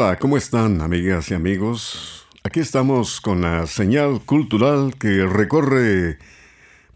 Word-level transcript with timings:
Hola, 0.00 0.16
¿cómo 0.16 0.36
están 0.36 0.80
amigas 0.80 1.28
y 1.32 1.34
amigos? 1.34 2.24
Aquí 2.44 2.60
estamos 2.60 3.20
con 3.20 3.40
la 3.40 3.66
señal 3.66 4.20
cultural 4.24 4.94
que 4.96 5.26
recorre 5.26 6.20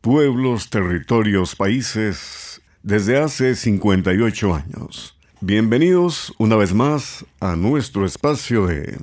pueblos, 0.00 0.70
territorios, 0.70 1.56
países 1.56 2.62
desde 2.84 3.18
hace 3.18 3.56
58 3.56 4.54
años. 4.54 5.18
Bienvenidos 5.40 6.32
una 6.38 6.54
vez 6.54 6.74
más 6.74 7.26
a 7.40 7.56
nuestro 7.56 8.06
espacio 8.06 8.68
de... 8.68 8.96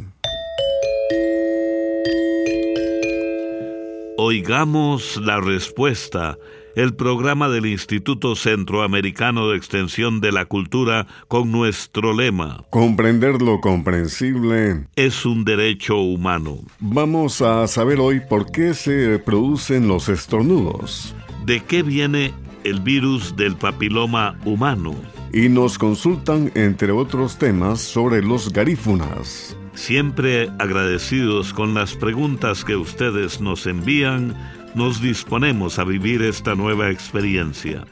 Oigamos 4.17 5.17
la 5.17 5.41
respuesta 5.41 6.37
el 6.79 6.93
programa 6.93 7.49
del 7.49 7.65
Instituto 7.65 8.37
Centroamericano 8.37 9.49
de 9.49 9.57
Extensión 9.57 10.21
de 10.21 10.31
la 10.31 10.45
Cultura 10.45 11.07
con 11.27 11.51
nuestro 11.51 12.13
lema. 12.13 12.63
Comprender 12.69 13.41
lo 13.41 13.59
comprensible 13.59 14.87
es 14.95 15.25
un 15.25 15.43
derecho 15.43 15.97
humano. 15.97 16.59
Vamos 16.79 17.41
a 17.41 17.67
saber 17.67 17.99
hoy 17.99 18.21
por 18.21 18.49
qué 18.51 18.73
se 18.73 19.19
producen 19.19 19.89
los 19.89 20.07
estornudos. 20.07 21.13
¿De 21.45 21.59
qué 21.59 21.83
viene 21.83 22.33
el 22.63 22.79
virus 22.79 23.35
del 23.35 23.57
papiloma 23.57 24.39
humano? 24.45 24.95
Y 25.33 25.49
nos 25.49 25.77
consultan, 25.77 26.49
entre 26.55 26.93
otros 26.93 27.37
temas, 27.37 27.81
sobre 27.81 28.21
los 28.21 28.53
garífunas. 28.53 29.57
Siempre 29.73 30.49
agradecidos 30.59 31.53
con 31.53 31.73
las 31.73 31.95
preguntas 31.95 32.63
que 32.63 32.75
ustedes 32.75 33.39
nos 33.39 33.65
envían 33.65 34.35
nos 34.75 35.01
disponemos 35.01 35.79
a 35.79 35.83
vivir 35.83 36.21
esta 36.21 36.55
nueva 36.55 36.89
experiencia. 36.89 37.85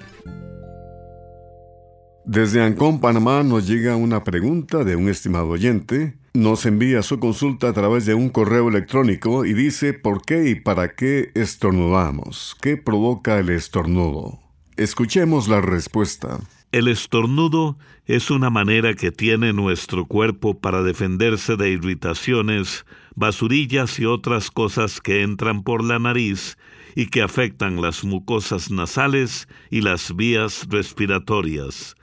Desde 2.26 2.62
Ancón, 2.62 3.00
Panamá, 3.00 3.42
nos 3.44 3.68
llega 3.68 3.96
una 3.96 4.24
pregunta 4.24 4.84
de 4.84 4.96
un 4.96 5.08
estimado 5.08 5.48
oyente. 5.48 6.18
Nos 6.34 6.66
envía 6.66 7.02
su 7.02 7.20
consulta 7.20 7.70
a 7.70 7.74
través 7.74 8.06
de 8.06 8.14
un 8.14 8.30
correo 8.30 8.68
electrónico 8.68 9.46
y 9.46 9.54
dice 9.54 9.94
por 9.94 10.22
qué 10.24 10.50
y 10.50 10.56
para 10.56 10.94
qué 10.94 11.32
estornudamos. 11.36 12.56
¿Qué 12.62 12.76
provoca 12.76 13.40
el 13.40 13.50
estornudo? 13.50 14.40
Escuchemos 14.76 15.48
la 15.48 15.62
respuesta. 15.62 16.40
El 16.74 16.90
estornudo 16.90 17.78
es 18.06 18.30
una 18.30 18.50
manera 18.50 18.94
que 18.94 19.12
tiene 19.12 19.54
nuestro 19.54 20.06
cuerpo 20.06 20.60
para 20.60 20.84
defenderse 20.84 21.56
de 21.56 21.70
irritaciones, 21.70 22.86
basurillas 23.18 24.00
y 24.00 24.06
otras 24.06 24.52
cosas 24.52 25.02
que 25.02 25.24
entran 25.24 25.64
por 25.64 25.84
la 25.84 25.98
nariz 25.98 26.56
y 26.96 27.08
que 27.08 27.24
afectan 27.24 27.82
las 27.82 28.04
mucosas 28.04 28.70
nasales 28.70 29.48
y 29.72 29.82
las 29.82 30.16
vías 30.16 30.68
respiratorias. 30.70 31.96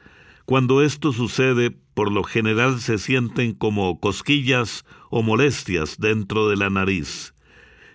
Cuando 0.45 0.83
esto 0.83 1.13
sucede, 1.13 1.71
por 1.71 2.11
lo 2.11 2.25
general 2.25 2.81
se 2.81 2.99
sienten 2.99 3.55
como 3.55 4.01
cosquillas 4.01 4.85
o 5.09 5.23
molestias 5.23 5.99
dentro 5.99 6.49
de 6.49 6.57
la 6.57 6.69
nariz. 6.69 7.33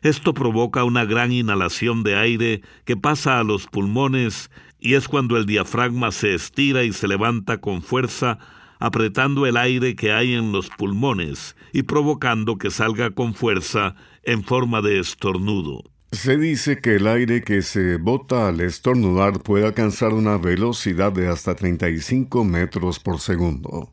Esto 0.02 0.34
provoca 0.34 0.86
una 0.86 1.04
gran 1.04 1.34
inhalación 1.34 2.04
de 2.04 2.16
aire 2.16 2.62
que 2.86 2.96
pasa 2.96 3.38
a 3.38 3.44
los 3.44 3.68
pulmones 3.68 4.50
y 4.80 4.94
es 4.94 5.10
cuando 5.10 5.36
el 5.36 5.46
diafragma 5.46 6.14
se 6.14 6.34
estira 6.34 6.86
y 6.86 6.94
se 6.94 7.10
levanta 7.10 7.60
con 7.60 7.82
fuerza, 7.82 8.40
apretando 8.80 9.46
el 9.46 9.58
aire 9.58 9.96
que 9.96 10.12
hay 10.12 10.34
en 10.34 10.52
los 10.52 10.70
pulmones 10.70 11.56
y 11.74 11.84
provocando 11.84 12.58
que 12.58 12.72
salga 12.72 13.12
con 13.12 13.34
fuerza 13.34 13.96
en 14.24 14.44
forma 14.44 14.82
de 14.82 15.00
estornudo. 15.00 15.84
Se 16.12 16.38
dice 16.38 16.80
que 16.80 16.96
el 16.96 17.06
aire 17.06 17.44
que 17.44 17.62
se 17.62 17.98
bota 17.98 18.48
al 18.48 18.62
estornudar 18.62 19.42
puede 19.42 19.68
alcanzar 19.68 20.14
una 20.14 20.38
velocidad 20.38 21.12
de 21.12 21.28
hasta 21.28 21.54
35 21.54 22.44
metros 22.44 23.00
por 23.00 23.20
segundo. 23.20 23.92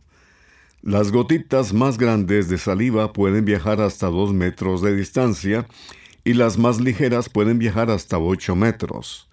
Las 0.80 1.12
gotitas 1.12 1.74
más 1.74 1.98
grandes 1.98 2.48
de 2.48 2.56
saliva 2.56 3.12
pueden 3.12 3.44
viajar 3.44 3.80
hasta 3.80 4.06
2 4.06 4.32
metros 4.32 4.80
de 4.80 4.96
distancia 4.96 5.66
y 6.24 6.34
las 6.34 6.58
más 6.58 6.80
ligeras 6.80 7.28
pueden 7.28 7.58
viajar 7.58 7.90
hasta 7.90 8.18
8 8.18 8.56
metros. 8.56 9.25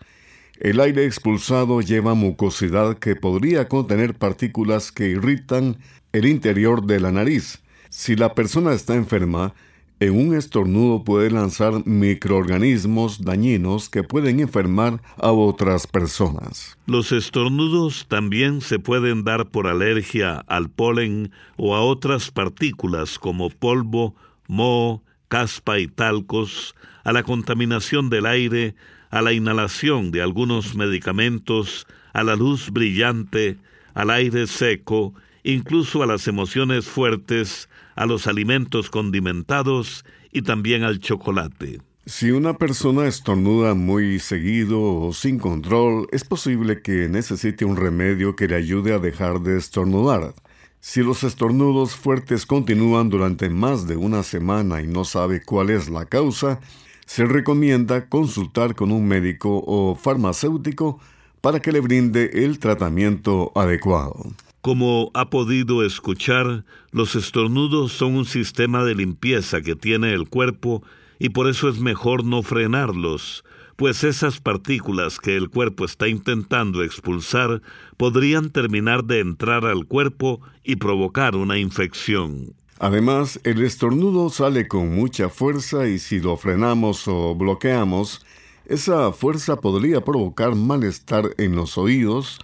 El 0.60 0.80
aire 0.80 1.06
expulsado 1.06 1.82
lleva 1.82 2.14
mucosidad 2.14 2.98
que 2.98 3.16
podría 3.16 3.68
contener 3.68 4.14
partículas 4.14 4.92
que 4.92 5.10
irritan 5.10 5.78
el 6.12 6.26
interior 6.26 6.86
de 6.86 7.00
la 7.00 7.12
nariz. 7.12 7.64
Si 7.90 8.16
la 8.16 8.36
persona 8.36 8.74
está 8.74 8.96
enferma, 8.96 9.54
en 10.00 10.16
un 10.16 10.36
estornudo 10.36 11.04
puede 11.04 11.32
lanzar 11.32 11.86
microorganismos 11.86 13.24
dañinos 13.24 13.90
que 13.90 14.04
pueden 14.04 14.42
enfermar 14.42 15.02
a 15.18 15.32
otras 15.32 15.88
personas. 15.88 16.78
Los 16.86 17.12
estornudos 17.12 18.06
también 18.08 18.62
se 18.62 18.80
pueden 18.80 19.24
dar 19.24 19.50
por 19.50 19.68
alergia 19.68 20.44
al 20.48 20.70
polen 20.70 21.32
o 21.56 21.76
a 21.76 21.82
otras 21.82 22.32
partículas 22.32 23.18
como 23.18 23.50
polvo, 23.50 24.16
moho, 24.48 25.04
caspa 25.30 25.80
y 25.80 25.88
talcos, 25.88 26.76
a 27.04 27.12
la 27.12 27.24
contaminación 27.24 28.10
del 28.10 28.26
aire, 28.26 28.76
a 29.14 29.22
la 29.22 29.32
inhalación 29.32 30.10
de 30.10 30.24
algunos 30.24 30.74
medicamentos, 30.74 31.86
a 32.14 32.24
la 32.24 32.36
luz 32.36 32.72
brillante, 32.72 33.60
al 33.94 34.10
aire 34.10 34.48
seco, 34.48 35.14
incluso 35.44 36.02
a 36.02 36.08
las 36.08 36.28
emociones 36.28 36.88
fuertes, 36.88 37.70
a 37.96 38.08
los 38.08 38.26
alimentos 38.26 38.90
condimentados 38.90 40.04
y 40.32 40.42
también 40.42 40.82
al 40.82 40.98
chocolate. 41.00 41.80
Si 42.08 42.32
una 42.32 42.58
persona 42.58 43.06
estornuda 43.06 43.76
muy 43.76 44.18
seguido 44.18 44.82
o 44.82 45.14
sin 45.14 45.38
control, 45.38 46.08
es 46.12 46.24
posible 46.24 46.82
que 46.82 47.08
necesite 47.08 47.66
un 47.66 47.78
remedio 47.78 48.36
que 48.36 48.48
le 48.48 48.56
ayude 48.56 48.96
a 48.96 49.00
dejar 49.00 49.42
de 49.42 49.60
estornudar. 49.60 50.34
Si 50.80 51.04
los 51.04 51.24
estornudos 51.24 51.96
fuertes 51.96 52.48
continúan 52.48 53.10
durante 53.10 53.48
más 53.52 53.88
de 53.88 53.96
una 53.96 54.24
semana 54.24 54.82
y 54.82 54.88
no 54.88 55.06
sabe 55.06 55.44
cuál 55.44 55.70
es 55.70 55.88
la 55.88 56.08
causa, 56.08 56.60
se 57.06 57.26
recomienda 57.26 58.08
consultar 58.10 58.76
con 58.76 58.92
un 58.92 59.08
médico 59.08 59.64
o 59.66 59.96
farmacéutico 59.96 61.00
para 61.42 61.60
que 61.60 61.72
le 61.72 61.82
brinde 61.82 62.46
el 62.46 62.60
tratamiento 62.60 63.52
adecuado. 63.56 64.34
Como 64.62 65.12
ha 65.14 65.30
podido 65.30 65.84
escuchar, 65.84 66.64
los 66.92 67.16
estornudos 67.16 67.92
son 67.92 68.16
un 68.16 68.26
sistema 68.26 68.86
de 68.86 68.96
limpieza 68.96 69.62
que 69.62 69.76
tiene 69.76 70.14
el 70.14 70.30
cuerpo 70.30 70.84
y 71.20 71.30
por 71.30 71.50
eso 71.50 71.68
es 71.68 71.80
mejor 71.80 72.24
no 72.24 72.44
frenarlos, 72.44 73.44
pues 73.76 74.06
esas 74.06 74.40
partículas 74.40 75.20
que 75.20 75.36
el 75.36 75.50
cuerpo 75.50 75.84
está 75.84 76.08
intentando 76.08 76.82
expulsar 76.84 77.62
podrían 77.98 78.52
terminar 78.52 79.04
de 79.04 79.20
entrar 79.20 79.66
al 79.66 79.86
cuerpo 79.86 80.40
y 80.64 80.78
provocar 80.78 81.36
una 81.36 81.58
infección. 81.58 82.54
Además, 82.84 83.40
el 83.46 83.64
estornudo 83.64 84.30
sale 84.30 84.68
con 84.68 84.94
mucha 84.94 85.30
fuerza 85.30 85.88
y 85.88 86.00
si 86.00 86.20
lo 86.20 86.36
frenamos 86.36 87.08
o 87.08 87.34
bloqueamos, 87.34 88.26
esa 88.66 89.14
fuerza 89.14 89.62
podría 89.62 90.04
provocar 90.04 90.56
malestar 90.56 91.34
en 91.38 91.56
los 91.56 91.78
oídos, 91.78 92.40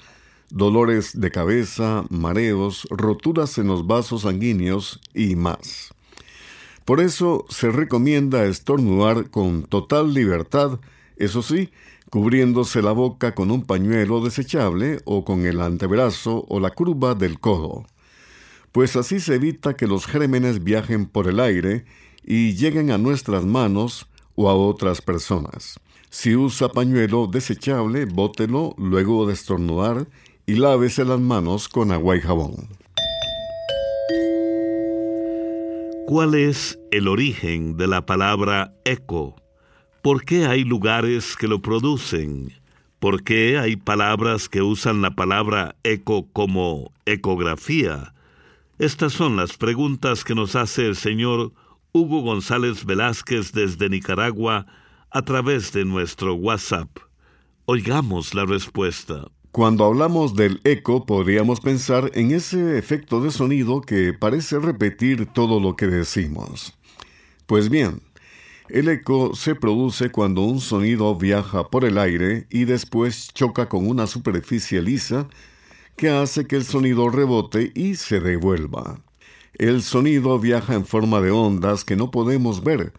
dolores 0.50 1.20
de 1.20 1.30
cabeza, 1.30 2.06
mareos, 2.10 2.88
roturas 2.90 3.58
en 3.58 3.68
los 3.68 3.86
vasos 3.86 4.22
sanguíneos 4.22 5.02
y 5.14 5.36
más. 5.36 5.94
Por 6.86 7.02
eso 7.02 7.44
se 7.50 7.70
recomienda 7.70 8.46
estornudar 8.46 9.32
con 9.32 9.64
total 9.64 10.14
libertad, 10.14 10.80
eso 11.18 11.42
sí, 11.42 11.70
cubriéndose 12.12 12.82
la 12.82 12.94
boca 12.94 13.36
con 13.36 13.52
un 13.52 13.66
pañuelo 13.66 14.24
desechable 14.24 15.02
o 15.04 15.26
con 15.26 15.46
el 15.46 15.60
antebrazo 15.60 16.46
o 16.48 16.62
la 16.62 16.70
curva 16.70 17.14
del 17.14 17.42
codo, 17.42 17.88
pues 18.72 18.96
así 18.96 19.20
se 19.20 19.36
evita 19.36 19.76
que 19.76 19.88
los 19.88 20.06
gérmenes 20.06 20.64
viajen 20.64 21.06
por 21.06 21.28
el 21.28 21.40
aire 21.40 21.86
y 22.24 22.54
lleguen 22.54 22.92
a 22.92 22.98
nuestras 22.98 23.46
manos 23.46 24.08
o 24.36 24.50
a 24.50 24.56
otras 24.56 25.02
personas. 25.02 25.80
Si 26.10 26.36
usa 26.36 26.70
pañuelo 26.70 27.28
desechable, 27.28 28.06
bótelo 28.06 28.74
luego 28.78 29.28
de 29.28 29.34
estornudar 29.34 30.08
y 30.46 30.56
lávese 30.56 31.06
las 31.06 31.20
manos 31.20 31.70
con 31.70 31.92
agua 31.92 32.18
y 32.18 32.22
jabón. 32.22 32.70
¿Cuál 36.08 36.34
es 36.34 36.80
el 36.90 37.08
origen 37.08 37.78
de 37.78 37.88
la 37.88 38.08
palabra 38.08 38.74
eco? 38.84 39.36
¿Por 40.02 40.26
qué 40.26 40.48
hay 40.48 40.64
lugares 40.64 41.36
que 41.36 41.48
lo 41.48 41.62
producen? 41.62 42.52
¿Por 42.98 43.24
qué 43.24 43.60
hay 43.60 43.76
palabras 43.76 44.50
que 44.50 44.64
usan 44.64 45.04
la 45.04 45.12
palabra 45.12 45.76
eco 45.84 46.28
como 46.34 46.92
ecografía? 47.06 48.14
Estas 48.80 49.12
son 49.12 49.36
las 49.36 49.58
preguntas 49.58 50.24
que 50.24 50.34
nos 50.34 50.56
hace 50.56 50.88
el 50.88 50.96
señor 50.96 51.52
Hugo 51.92 52.22
González 52.22 52.86
Velázquez 52.86 53.52
desde 53.52 53.90
Nicaragua 53.90 54.68
a 55.12 55.22
través 55.24 55.74
de 55.74 55.84
nuestro 55.84 56.36
WhatsApp. 56.36 56.88
Oigamos 57.66 58.34
la 58.34 58.46
respuesta. 58.46 59.28
Cuando 59.52 59.84
hablamos 59.84 60.34
del 60.34 60.62
eco, 60.64 61.06
podríamos 61.06 61.60
pensar 61.60 62.10
en 62.14 62.32
ese 62.32 62.78
efecto 62.78 63.22
de 63.22 63.32
sonido 63.32 63.82
que 63.82 64.14
parece 64.14 64.58
repetir 64.60 65.26
todo 65.26 65.60
lo 65.60 65.76
que 65.76 65.88
decimos. 65.88 66.80
Pues 67.48 67.68
bien, 67.68 68.02
el 68.70 68.88
eco 68.88 69.36
se 69.36 69.56
produce 69.56 70.10
cuando 70.10 70.44
un 70.44 70.62
sonido 70.62 71.14
viaja 71.18 71.68
por 71.68 71.84
el 71.84 71.98
aire 71.98 72.48
y 72.50 72.64
después 72.64 73.28
choca 73.34 73.68
con 73.68 73.86
una 73.90 74.08
superficie 74.08 74.82
lisa 74.82 75.28
que 76.00 76.10
hace 76.10 76.48
que 76.48 76.56
el 76.56 76.64
sonido 76.64 77.10
rebote 77.10 77.74
y 77.76 77.96
se 77.96 78.22
devuelva. 78.22 79.02
El 79.54 79.82
sonido 79.82 80.40
viaja 80.40 80.74
en 80.74 80.86
forma 80.86 81.20
de 81.20 81.30
ondas 81.30 81.84
que 81.84 81.98
no 81.98 82.10
podemos 82.10 82.64
ver, 82.64 82.94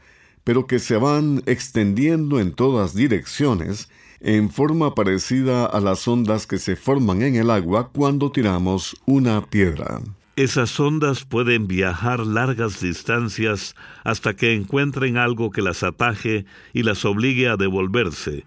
pero 0.45 0.67
que 0.67 0.79
se 0.79 0.99
van 0.99 1.43
extendiendo 1.47 2.41
en 2.41 2.53
todas 2.53 2.95
direcciones 2.95 3.89
en 4.21 4.51
forma 4.51 4.95
parecida 4.95 5.65
a 5.65 5.81
las 5.81 6.07
ondas 6.07 6.47
que 6.47 6.59
se 6.59 6.77
forman 6.77 7.23
en 7.23 7.37
el 7.37 7.51
agua 7.51 7.89
cuando 7.89 8.33
tiramos 8.33 8.95
una 9.07 9.47
piedra. 9.47 10.03
Esas 10.37 10.79
ondas 10.79 11.25
pueden 11.25 11.69
viajar 11.69 12.21
largas 12.27 12.83
distancias 12.83 13.75
hasta 14.05 14.37
que 14.37 14.53
encuentren 14.53 15.17
algo 15.17 15.51
que 15.51 15.63
las 15.63 15.83
ataje 15.83 16.45
y 16.75 16.83
las 16.83 17.07
obligue 17.07 17.49
a 17.49 17.57
devolverse. 17.57 18.45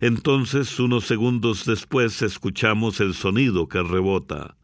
Entonces, 0.00 0.80
unos 0.80 1.04
segundos 1.04 1.66
después, 1.66 2.22
escuchamos 2.22 3.00
el 3.00 3.14
sonido 3.14 3.68
que 3.68 3.82
rebota. 3.82 4.56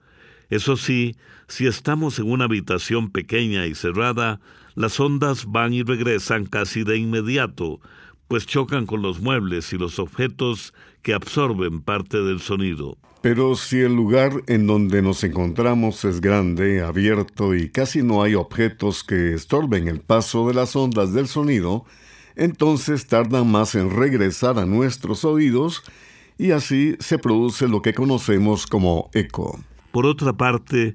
Eso 0.49 0.77
sí, 0.77 1.17
si 1.49 1.67
estamos 1.67 2.19
en 2.19 2.31
una 2.31 2.45
habitación 2.45 3.11
pequeña 3.11 3.67
y 3.67 3.75
cerrada, 3.75 4.41
las 4.75 4.99
ondas 4.99 5.45
van 5.47 5.75
y 5.75 5.83
regresan 5.83 6.47
casi 6.47 6.85
de 6.85 6.97
inmediato, 6.97 7.81
pues 8.29 8.47
chocan 8.47 8.87
con 8.87 9.03
los 9.03 9.21
muebles 9.21 9.73
y 9.73 9.79
los 9.79 9.99
objetos 9.99 10.73
que 11.03 11.15
absorben 11.15 11.81
parte 11.83 12.23
del 12.23 12.41
sonido. 12.41 12.97
Pero 13.21 13.57
si 13.57 13.81
el 13.81 13.95
lugar 13.95 14.43
en 14.47 14.67
donde 14.67 15.03
nos 15.03 15.25
encontramos 15.25 16.05
es 16.05 16.21
grande, 16.21 16.81
abierto 16.81 17.55
y 17.55 17.71
casi 17.71 18.03
no 18.03 18.23
hay 18.23 18.35
objetos 18.35 19.03
que 19.03 19.35
estorben 19.35 19.89
el 19.89 20.01
paso 20.01 20.47
de 20.49 20.55
las 20.55 20.77
ondas 20.77 21.13
del 21.13 21.27
sonido, 21.27 21.85
entonces 22.37 23.07
tardan 23.07 23.51
más 23.51 23.75
en 23.75 23.91
regresar 23.91 24.59
a 24.59 24.67
nuestros 24.67 25.25
oídos 25.25 25.83
y 26.39 26.51
así 26.51 26.97
se 27.01 27.19
produce 27.19 27.67
lo 27.67 27.83
que 27.83 27.95
conocemos 27.95 28.67
como 28.67 29.11
eco. 29.15 29.59
Por 29.91 30.07
otra 30.07 30.35
parte, 30.35 30.95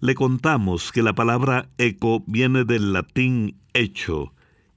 le 0.00 0.14
contamos 0.14 0.90
que 0.90 1.02
la 1.02 1.14
palabra 1.14 1.68
eco 1.76 2.24
viene 2.26 2.64
del 2.64 2.92
latín 2.92 3.56
hecho, 3.74 4.32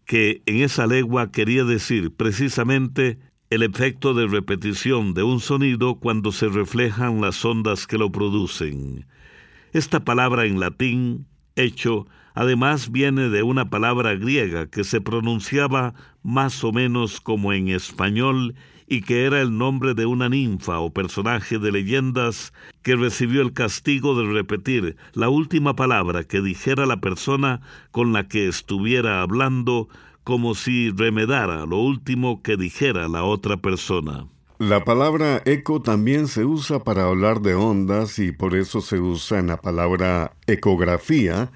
que 0.05 0.41
en 0.45 0.61
esa 0.61 0.85
lengua 0.87 1.31
quería 1.31 1.63
decir 1.63 2.13
precisamente 2.13 3.17
el 3.49 3.63
efecto 3.63 4.13
de 4.13 4.27
repetición 4.27 5.13
de 5.13 5.23
un 5.23 5.39
sonido 5.39 5.95
cuando 5.95 6.31
se 6.31 6.47
reflejan 6.47 7.21
las 7.21 7.43
ondas 7.45 7.87
que 7.87 7.97
lo 7.97 8.11
producen. 8.11 9.05
Esta 9.73 10.01
palabra 10.01 10.45
en 10.45 10.59
latín, 10.59 11.27
hecho, 11.55 12.07
además 12.33 12.91
viene 12.91 13.29
de 13.29 13.43
una 13.43 13.69
palabra 13.69 14.15
griega 14.15 14.67
que 14.67 14.83
se 14.83 15.01
pronunciaba 15.01 15.93
más 16.23 16.63
o 16.63 16.71
menos 16.71 17.21
como 17.21 17.53
en 17.53 17.69
español 17.69 18.55
y 18.87 19.01
que 19.01 19.23
era 19.23 19.41
el 19.41 19.57
nombre 19.57 19.93
de 19.93 20.05
una 20.05 20.27
ninfa 20.27 20.79
o 20.79 20.91
personaje 20.91 21.59
de 21.59 21.71
leyendas 21.71 22.51
que 22.83 22.97
recibió 22.97 23.41
el 23.41 23.53
castigo 23.53 24.21
de 24.21 24.31
repetir 24.31 24.97
la 25.13 25.29
última 25.29 25.75
palabra 25.77 26.25
que 26.25 26.41
dijera 26.41 26.85
la 26.85 26.99
persona 26.99 27.61
con 27.91 28.11
la 28.11 28.27
que 28.27 28.49
estuviera 28.49 29.21
hablando 29.21 29.87
como 30.23 30.55
si 30.55 30.91
remedara 30.91 31.65
lo 31.65 31.77
último 31.77 32.41
que 32.43 32.57
dijera 32.57 33.07
la 33.07 33.23
otra 33.23 33.57
persona. 33.57 34.27
La 34.59 34.83
palabra 34.83 35.41
eco 35.45 35.81
también 35.81 36.27
se 36.27 36.45
usa 36.45 36.83
para 36.83 37.05
hablar 37.05 37.41
de 37.41 37.55
ondas 37.55 38.19
y 38.19 38.31
por 38.31 38.55
eso 38.55 38.81
se 38.81 38.99
usa 38.99 39.39
en 39.39 39.47
la 39.47 39.57
palabra 39.57 40.33
ecografía, 40.45 41.51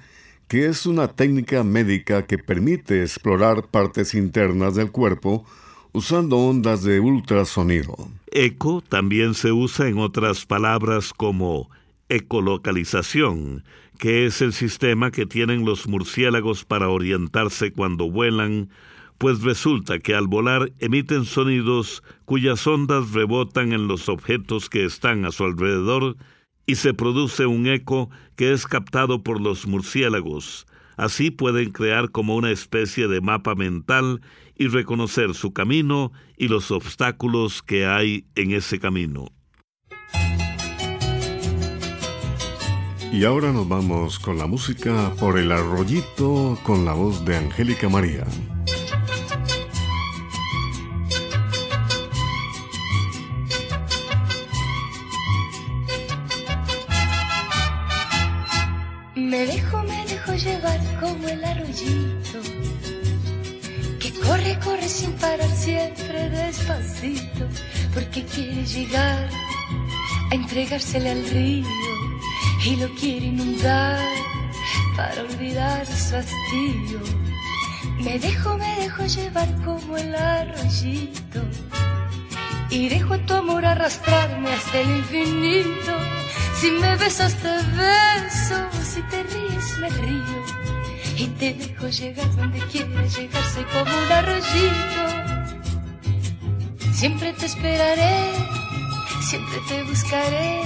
que 0.48 0.66
es 0.66 0.86
una 0.86 1.08
técnica 1.08 1.64
médica 1.64 2.26
que 2.26 2.38
permite 2.38 3.02
explorar 3.02 3.66
partes 3.68 4.14
internas 4.14 4.74
del 4.76 4.90
cuerpo 4.90 5.44
usando 5.92 6.36
ondas 6.36 6.82
de 6.82 7.00
ultrasonido. 7.00 7.96
Eco 8.30 8.82
también 8.86 9.34
se 9.34 9.50
usa 9.50 9.88
en 9.88 9.98
otras 9.98 10.46
palabras 10.46 11.12
como 11.12 11.70
ecolocalización, 12.08 13.64
que 13.98 14.26
es 14.26 14.42
el 14.42 14.52
sistema 14.52 15.10
que 15.10 15.26
tienen 15.26 15.64
los 15.64 15.88
murciélagos 15.88 16.64
para 16.64 16.90
orientarse 16.90 17.72
cuando 17.72 18.10
vuelan, 18.10 18.68
pues 19.18 19.40
resulta 19.42 19.98
que 19.98 20.14
al 20.14 20.26
volar 20.26 20.70
emiten 20.78 21.24
sonidos 21.24 22.02
cuyas 22.24 22.66
ondas 22.66 23.12
rebotan 23.12 23.72
en 23.72 23.88
los 23.88 24.08
objetos 24.08 24.68
que 24.68 24.84
están 24.84 25.24
a 25.24 25.32
su 25.32 25.44
alrededor 25.44 26.16
y 26.66 26.74
se 26.74 26.92
produce 26.92 27.46
un 27.46 27.66
eco 27.66 28.10
que 28.34 28.52
es 28.52 28.66
captado 28.66 29.22
por 29.22 29.40
los 29.40 29.66
murciélagos. 29.66 30.66
Así 30.96 31.30
pueden 31.30 31.70
crear 31.70 32.10
como 32.10 32.36
una 32.36 32.50
especie 32.50 33.06
de 33.06 33.20
mapa 33.20 33.54
mental 33.54 34.20
y 34.56 34.66
reconocer 34.68 35.34
su 35.34 35.52
camino 35.52 36.12
y 36.36 36.48
los 36.48 36.70
obstáculos 36.70 37.62
que 37.62 37.86
hay 37.86 38.26
en 38.34 38.52
ese 38.52 38.78
camino. 38.78 39.28
Y 43.12 43.24
ahora 43.24 43.52
nos 43.52 43.68
vamos 43.68 44.18
con 44.18 44.36
la 44.36 44.46
música 44.46 45.12
por 45.18 45.38
el 45.38 45.52
arroyito 45.52 46.58
con 46.64 46.84
la 46.84 46.92
voz 46.92 47.24
de 47.24 47.36
Angélica 47.36 47.88
María. 47.88 48.26
Me 59.84 60.06
dejo 60.06 60.34
llevar 60.34 60.80
como 61.00 61.28
el 61.28 61.44
arroyito 61.44 62.40
Corre, 64.26 64.58
corre 64.58 64.88
sin 64.88 65.12
parar, 65.12 65.48
siempre 65.50 66.28
despacito, 66.30 67.46
porque 67.94 68.24
quiere 68.24 68.66
llegar 68.66 69.28
a 70.30 70.34
entregársele 70.34 71.10
al 71.10 71.24
río 71.28 71.68
y 72.64 72.74
lo 72.74 72.88
quiere 72.96 73.26
inundar 73.26 74.00
para 74.96 75.22
olvidar 75.22 75.86
su 75.86 76.16
hastío. 76.16 77.00
Me 78.00 78.18
dejo, 78.18 78.58
me 78.58 78.76
dejo 78.80 79.06
llevar 79.06 79.48
como 79.64 79.96
el 79.96 80.12
arroyito 80.12 81.42
y 82.68 82.88
dejo 82.88 83.16
tu 83.20 83.34
amor 83.34 83.64
arrastrarme 83.64 84.52
hasta 84.52 84.80
el 84.80 84.90
infinito. 84.90 86.15
Si 86.58 86.70
me 86.70 86.96
besas 86.96 87.34
te 87.34 87.54
beso, 87.76 88.56
si 88.82 89.02
te 89.02 89.22
ríes 89.24 89.78
me 89.78 89.88
río 89.90 90.44
y 91.18 91.26
te 91.38 91.52
dejo 91.52 91.88
llegar 91.88 92.34
donde 92.34 92.58
quieras 92.72 93.16
llegar, 93.16 93.44
soy 93.54 93.64
como 93.64 93.92
un 94.02 94.12
arroyito. 94.12 95.02
Siempre 96.92 97.34
te 97.34 97.44
esperaré, 97.46 98.32
siempre 99.20 99.58
te 99.68 99.82
buscaré 99.82 100.62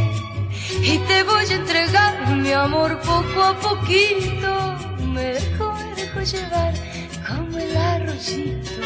y 0.81 0.99
te 0.99 1.25
voy 1.25 1.45
a 1.45 1.55
entregar 1.55 2.37
mi 2.37 2.53
amor 2.53 3.01
poco 3.01 3.43
a 3.43 3.59
poquito. 3.59 4.77
Me 5.13 5.25
dejo, 5.25 5.75
me 5.75 5.95
dejo 5.97 6.21
llevar 6.21 6.75
como 7.27 7.59
el 7.59 7.77
arroyito 7.77 8.81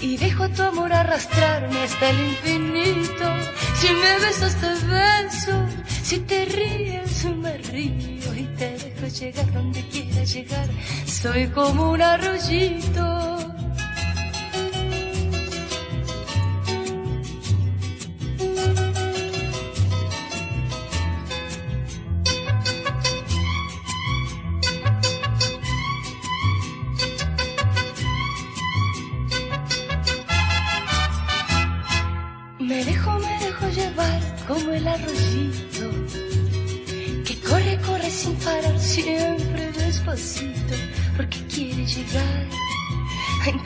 y 0.00 0.16
dejo 0.16 0.48
tu 0.50 0.62
amor 0.62 0.92
arrastrarme 0.92 1.82
hasta 1.82 2.10
el 2.10 2.20
infinito. 2.28 3.26
Si 3.74 3.88
me 3.92 4.18
besas 4.20 4.54
te 4.56 4.68
beso, 4.86 5.66
si 6.06 6.20
te 6.20 6.44
ríes 6.44 7.24
me 7.34 7.58
río 7.58 8.32
y 8.36 8.44
te 8.56 8.78
dejo 8.78 9.08
llegar 9.08 9.52
donde 9.52 9.82
quieras 9.88 10.32
llegar. 10.32 10.68
Soy 11.04 11.48
como 11.48 11.90
un 11.90 12.00
arroyito. 12.00 13.35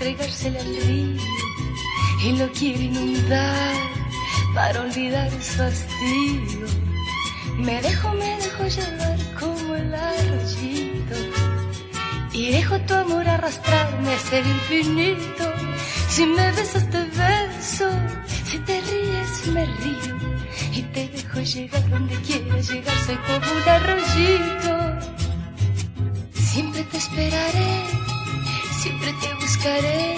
A 0.00 0.04
entregársele 0.04 0.58
al 0.58 0.76
río 0.86 1.22
y 2.24 2.32
lo 2.32 2.50
quiere 2.52 2.84
inundar 2.84 3.74
para 4.54 4.80
olvidar 4.82 5.30
su 5.30 5.58
fastidio. 5.58 6.66
Me 7.58 7.80
dejo, 7.82 8.12
me 8.14 8.36
dejo 8.36 8.66
llevar 8.66 9.18
como 9.38 9.76
el 9.76 9.94
arroyito 9.94 11.16
y 12.32 12.50
dejo 12.50 12.78
tu 12.80 12.94
amor 12.94 13.28
arrastrarme 13.28 14.14
hasta 14.14 14.38
el 14.38 14.46
infinito. 14.46 15.52
Si 16.08 16.26
me 16.26 16.50
besas 16.52 16.88
te 16.90 17.04
beso 17.04 17.90
si 18.44 18.58
te 18.58 18.80
ríes 18.80 19.46
me 19.48 19.64
río 19.64 20.16
y 20.72 20.82
te 20.92 21.08
dejo 21.08 21.40
llegar 21.40 21.88
donde 21.88 22.14
quieras 22.22 22.68
llegar, 22.68 22.96
soy 23.06 23.16
como 23.16 23.52
un 23.52 23.68
arroyito. 23.68 25.10
Siempre 26.32 26.82
te 26.84 26.96
esperaré, 26.96 27.79
siempre 29.00 29.12
te 29.20 29.34
buscaré 29.34 30.16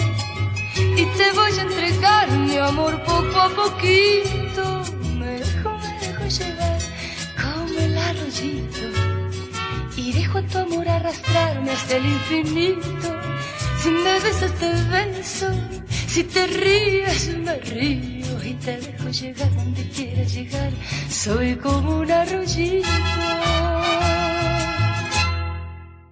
y 0.97 1.05
te 1.17 1.33
voy 1.33 1.59
a 1.59 1.63
entregar 1.63 2.31
mi 2.31 2.57
amor 2.57 3.03
poco 3.05 3.41
a 3.41 3.49
poquito. 3.49 4.83
Me 5.19 5.39
dejo, 5.39 5.71
me 5.79 6.07
dejo 6.07 6.25
llevar 6.27 6.79
como 7.41 7.79
el 7.79 7.99
arroyito 7.99 8.87
y 9.97 10.13
dejo 10.13 10.43
tu 10.45 10.59
amor 10.59 10.89
arrastrarme 10.89 11.71
hasta 11.71 11.97
el 11.97 12.07
infinito. 12.07 13.09
Si 13.83 13.91
me 13.91 14.21
besas 14.21 14.53
te 14.55 14.73
beso, 14.91 15.49
si 16.07 16.25
te 16.25 16.47
ríes 16.47 17.37
me 17.39 17.57
río 17.57 18.45
y 18.45 18.55
te 18.55 18.77
dejo 18.79 19.09
llegar 19.09 19.55
donde 19.55 19.89
quieras 19.91 20.33
llegar. 20.35 20.71
Soy 21.09 21.57
como 21.57 21.99
un 21.99 22.11
arroyito. 22.11 23.72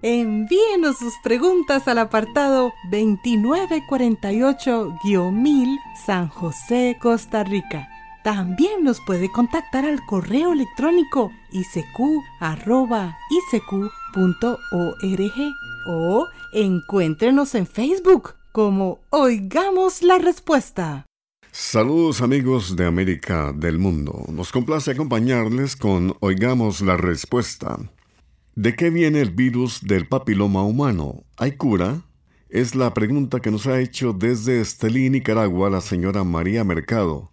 Envíenos 0.02 0.98
sus 0.98 1.12
preguntas 1.22 1.86
al 1.86 1.98
apartado 1.98 2.72
2948-1000 2.90 5.78
San 6.06 6.28
José, 6.28 6.96
Costa 6.98 7.44
Rica. 7.44 7.86
También 8.24 8.82
nos 8.82 8.98
puede 9.02 9.30
contactar 9.30 9.84
al 9.84 10.00
correo 10.06 10.54
electrónico 10.54 11.30
isq.org 11.52 12.00
o 15.86 16.26
encuéntrenos 16.54 17.54
en 17.54 17.66
Facebook 17.66 18.36
como 18.52 19.00
Oigamos 19.10 20.02
la 20.02 20.16
Respuesta. 20.18 21.04
Saludos 21.52 22.22
amigos 22.22 22.74
de 22.74 22.86
América 22.86 23.52
del 23.54 23.78
Mundo. 23.78 24.24
Nos 24.28 24.50
complace 24.50 24.92
acompañarles 24.92 25.76
con 25.76 26.16
Oigamos 26.20 26.80
la 26.80 26.96
Respuesta. 26.96 27.76
¿De 28.56 28.74
qué 28.74 28.90
viene 28.90 29.20
el 29.20 29.30
virus 29.30 29.80
del 29.80 30.08
papiloma 30.08 30.64
humano? 30.64 31.24
¿Hay 31.36 31.52
cura? 31.52 32.02
Es 32.48 32.74
la 32.74 32.92
pregunta 32.92 33.38
que 33.38 33.52
nos 33.52 33.68
ha 33.68 33.80
hecho 33.80 34.12
desde 34.12 34.60
Estelí, 34.60 35.08
Nicaragua, 35.08 35.70
la 35.70 35.80
señora 35.80 36.24
María 36.24 36.64
Mercado. 36.64 37.30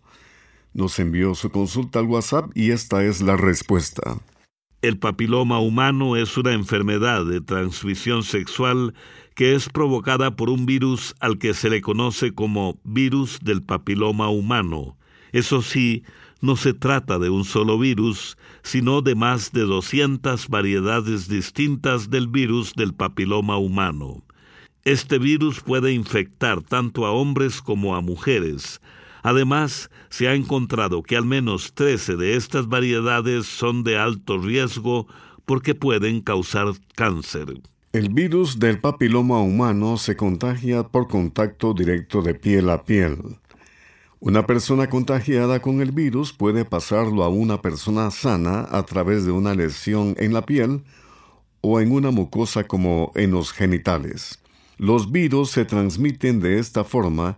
Nos 0.74 1.00
envió 1.00 1.34
su 1.34 1.50
consulta 1.50 1.98
al 1.98 2.06
WhatsApp 2.06 2.52
y 2.54 2.70
esta 2.70 3.04
es 3.04 3.22
la 3.22 3.36
respuesta. 3.36 4.20
El 4.84 5.00
papiloma 5.00 5.60
humano 5.60 6.18
es 6.18 6.38
una 6.38 6.54
enfermedad 6.54 7.26
de 7.26 7.42
transmisión 7.42 8.22
sexual 8.22 8.94
que 9.34 9.56
es 9.56 9.70
provocada 9.70 10.36
por 10.36 10.52
un 10.52 10.68
virus 10.68 11.16
al 11.20 11.40
que 11.40 11.56
se 11.56 11.72
le 11.72 11.82
conoce 11.82 12.36
como 12.36 12.80
virus 12.84 13.40
del 13.42 13.64
papiloma 13.64 14.30
humano. 14.30 15.00
Eso 15.32 15.64
sí, 15.64 16.04
no 16.42 16.56
se 16.56 16.74
trata 16.74 17.20
de 17.20 17.30
un 17.30 17.46
solo 17.46 17.80
virus, 17.80 18.38
sino 18.64 19.02
de 19.02 19.16
más 19.16 19.52
de 19.52 19.62
200 19.62 20.48
variedades 20.50 21.28
distintas 21.28 22.10
del 22.10 22.28
virus 22.28 22.74
del 22.74 22.94
papiloma 22.94 23.58
humano. 23.58 24.24
Este 24.84 25.20
virus 25.20 25.62
puede 25.62 25.92
infectar 25.92 26.62
tanto 26.62 27.06
a 27.06 27.12
hombres 27.12 27.62
como 27.62 27.96
a 27.96 28.02
mujeres. 28.02 28.82
Además, 29.22 29.90
se 30.10 30.28
ha 30.28 30.34
encontrado 30.34 31.04
que 31.04 31.18
al 31.18 31.26
menos 31.26 31.74
13 31.74 32.16
de 32.16 32.36
estas 32.36 32.68
variedades 32.68 33.48
son 33.48 33.84
de 33.84 33.98
alto 33.98 34.38
riesgo 34.38 35.08
porque 35.46 35.76
pueden 35.76 36.22
causar 36.22 36.68
cáncer. 36.96 37.62
El 37.94 38.10
virus 38.14 38.60
del 38.60 38.80
papiloma 38.80 39.42
humano 39.42 39.98
se 39.98 40.16
contagia 40.16 40.84
por 40.84 41.08
contacto 41.08 41.74
directo 41.74 42.22
de 42.22 42.36
piel 42.36 42.70
a 42.70 42.84
piel. 42.84 43.18
Una 44.20 44.48
persona 44.48 44.90
contagiada 44.90 45.62
con 45.62 45.80
el 45.80 45.92
virus 45.92 46.34
puede 46.34 46.66
pasarlo 46.66 47.24
a 47.24 47.30
una 47.30 47.62
persona 47.62 48.10
sana 48.10 48.68
a 48.72 48.84
través 48.84 49.26
de 49.26 49.32
una 49.32 49.54
lesión 49.54 50.16
en 50.18 50.34
la 50.34 50.44
piel 50.44 50.84
o 51.62 51.80
en 51.80 51.92
una 51.92 52.10
mucosa 52.10 52.64
como 52.64 53.12
en 53.14 53.30
los 53.30 53.52
genitales. 53.52 54.40
Los 54.78 55.12
virus 55.12 55.52
se 55.52 55.66
transmiten 55.66 56.40
de 56.40 56.58
esta 56.58 56.84
forma 56.84 57.38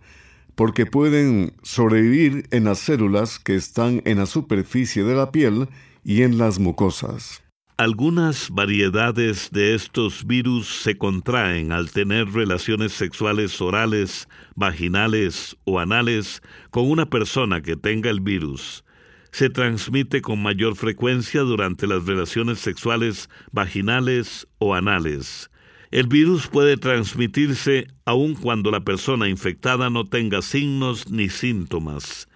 porque 0.56 0.86
pueden 0.86 1.52
sobrevivir 1.64 2.48
en 2.52 2.64
las 2.64 2.80
células 2.80 3.40
que 3.40 3.56
están 3.56 4.02
en 4.06 4.20
la 4.20 4.26
superficie 4.26 5.04
de 5.04 5.16
la 5.16 5.34
piel 5.34 5.68
y 6.06 6.24
en 6.24 6.38
las 6.38 6.60
mucosas. 6.60 7.42
Algunas 7.80 8.50
variedades 8.50 9.52
de 9.52 9.74
estos 9.74 10.28
virus 10.28 10.68
se 10.68 10.98
contraen 10.98 11.72
al 11.72 11.92
tener 11.92 12.30
relaciones 12.30 12.92
sexuales 12.92 13.62
orales, 13.62 14.28
vaginales 14.54 15.56
o 15.64 15.80
anales 15.80 16.42
con 16.72 16.92
una 16.92 17.10
persona 17.10 17.62
que 17.62 17.78
tenga 17.78 18.10
el 18.10 18.20
virus. 18.20 18.84
Se 19.32 19.50
transmite 19.50 20.22
con 20.22 20.44
mayor 20.44 20.76
frecuencia 20.76 21.40
durante 21.40 21.88
las 21.88 22.06
relaciones 22.06 22.60
sexuales 22.60 23.30
vaginales 23.54 24.46
o 24.58 24.76
anales. 24.76 25.50
El 25.90 26.08
virus 26.08 26.48
puede 26.48 26.76
transmitirse 26.76 27.88
aun 28.04 28.36
cuando 28.36 28.72
la 28.72 28.82
persona 28.82 29.30
infectada 29.30 29.90
no 29.90 30.04
tenga 30.04 30.42
signos 30.42 31.10
ni 31.10 31.30
síntomas. 31.30 32.29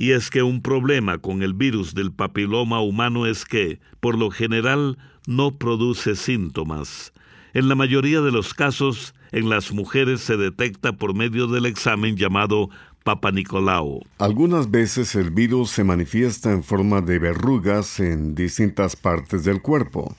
Y 0.00 0.12
es 0.12 0.30
que 0.30 0.42
un 0.42 0.62
problema 0.62 1.18
con 1.18 1.42
el 1.42 1.52
virus 1.52 1.92
del 1.92 2.10
papiloma 2.10 2.80
humano 2.80 3.26
es 3.26 3.44
que, 3.44 3.80
por 4.00 4.16
lo 4.16 4.30
general, 4.30 4.96
no 5.26 5.58
produce 5.58 6.16
síntomas. 6.16 7.12
En 7.52 7.68
la 7.68 7.74
mayoría 7.74 8.22
de 8.22 8.32
los 8.32 8.54
casos, 8.54 9.14
en 9.30 9.50
las 9.50 9.72
mujeres 9.72 10.22
se 10.22 10.38
detecta 10.38 10.94
por 10.94 11.14
medio 11.14 11.48
del 11.48 11.66
examen 11.66 12.16
llamado 12.16 12.70
Papa 13.04 13.30
Nicolau. 13.30 14.00
Algunas 14.16 14.70
veces 14.70 15.14
el 15.16 15.32
virus 15.32 15.68
se 15.68 15.84
manifiesta 15.84 16.50
en 16.50 16.64
forma 16.64 17.02
de 17.02 17.18
verrugas 17.18 18.00
en 18.00 18.34
distintas 18.34 18.96
partes 18.96 19.44
del 19.44 19.60
cuerpo. 19.60 20.16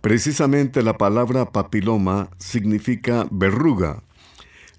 Precisamente 0.00 0.80
la 0.80 0.96
palabra 0.96 1.46
papiloma 1.46 2.30
significa 2.38 3.26
verruga 3.32 4.04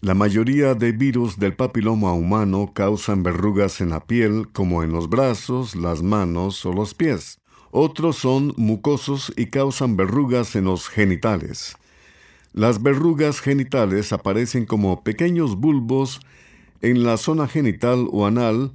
la 0.04 0.14
mayoría 0.14 0.76
de 0.76 0.92
virus 0.92 1.40
del 1.40 1.56
papiloma 1.56 2.12
humano 2.12 2.74
causan 2.74 3.24
verrugas 3.24 3.80
en 3.80 3.92
la 3.92 4.06
piel 4.06 4.50
como 4.52 4.84
en 4.84 4.92
los 4.92 5.08
brazos, 5.08 5.78
las 5.78 6.04
manos 6.04 6.66
o 6.66 6.74
los 6.74 6.94
pies. 6.94 7.40
Otros 7.72 8.18
son 8.18 8.54
mucosos 8.58 9.32
y 9.38 9.46
causan 9.46 9.96
verrugas 9.96 10.58
en 10.58 10.66
los 10.66 10.90
genitales. 10.90 11.78
Las 12.52 12.84
verrugas 12.84 13.40
genitales 13.40 14.12
aparecen 14.12 14.66
como 14.66 15.06
pequeños 15.06 15.56
bulbos 15.56 16.20
en 16.82 17.06
la 17.06 17.16
zona 17.16 17.48
genital 17.48 18.10
o 18.12 18.26
anal 18.26 18.74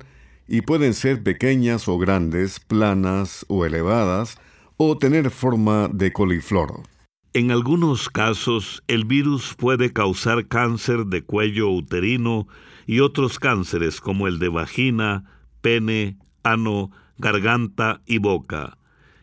y 0.49 0.63
pueden 0.63 0.95
ser 0.95 1.23
pequeñas 1.23 1.89
o 1.89 1.99
grandes, 1.99 2.59
planas 2.59 3.45
o 3.49 3.67
elevadas, 3.67 4.39
o 4.79 4.97
tener 4.97 5.29
forma 5.29 5.91
de 5.93 6.11
coliflor. 6.11 6.85
En 7.39 7.53
algunos 7.53 8.09
casos, 8.09 8.83
el 8.89 9.05
virus 9.05 9.55
puede 9.57 9.93
causar 9.93 10.49
cáncer 10.49 11.07
de 11.07 11.23
cuello 11.23 11.71
uterino 11.71 12.49
y 12.85 12.99
otros 12.99 13.39
cánceres 13.39 14.01
como 14.01 14.27
el 14.27 14.41
de 14.41 14.49
vagina, 14.49 15.23
pene, 15.61 16.19
ano, 16.43 16.91
garganta 17.17 18.01
y 18.07 18.19
boca. 18.19 18.77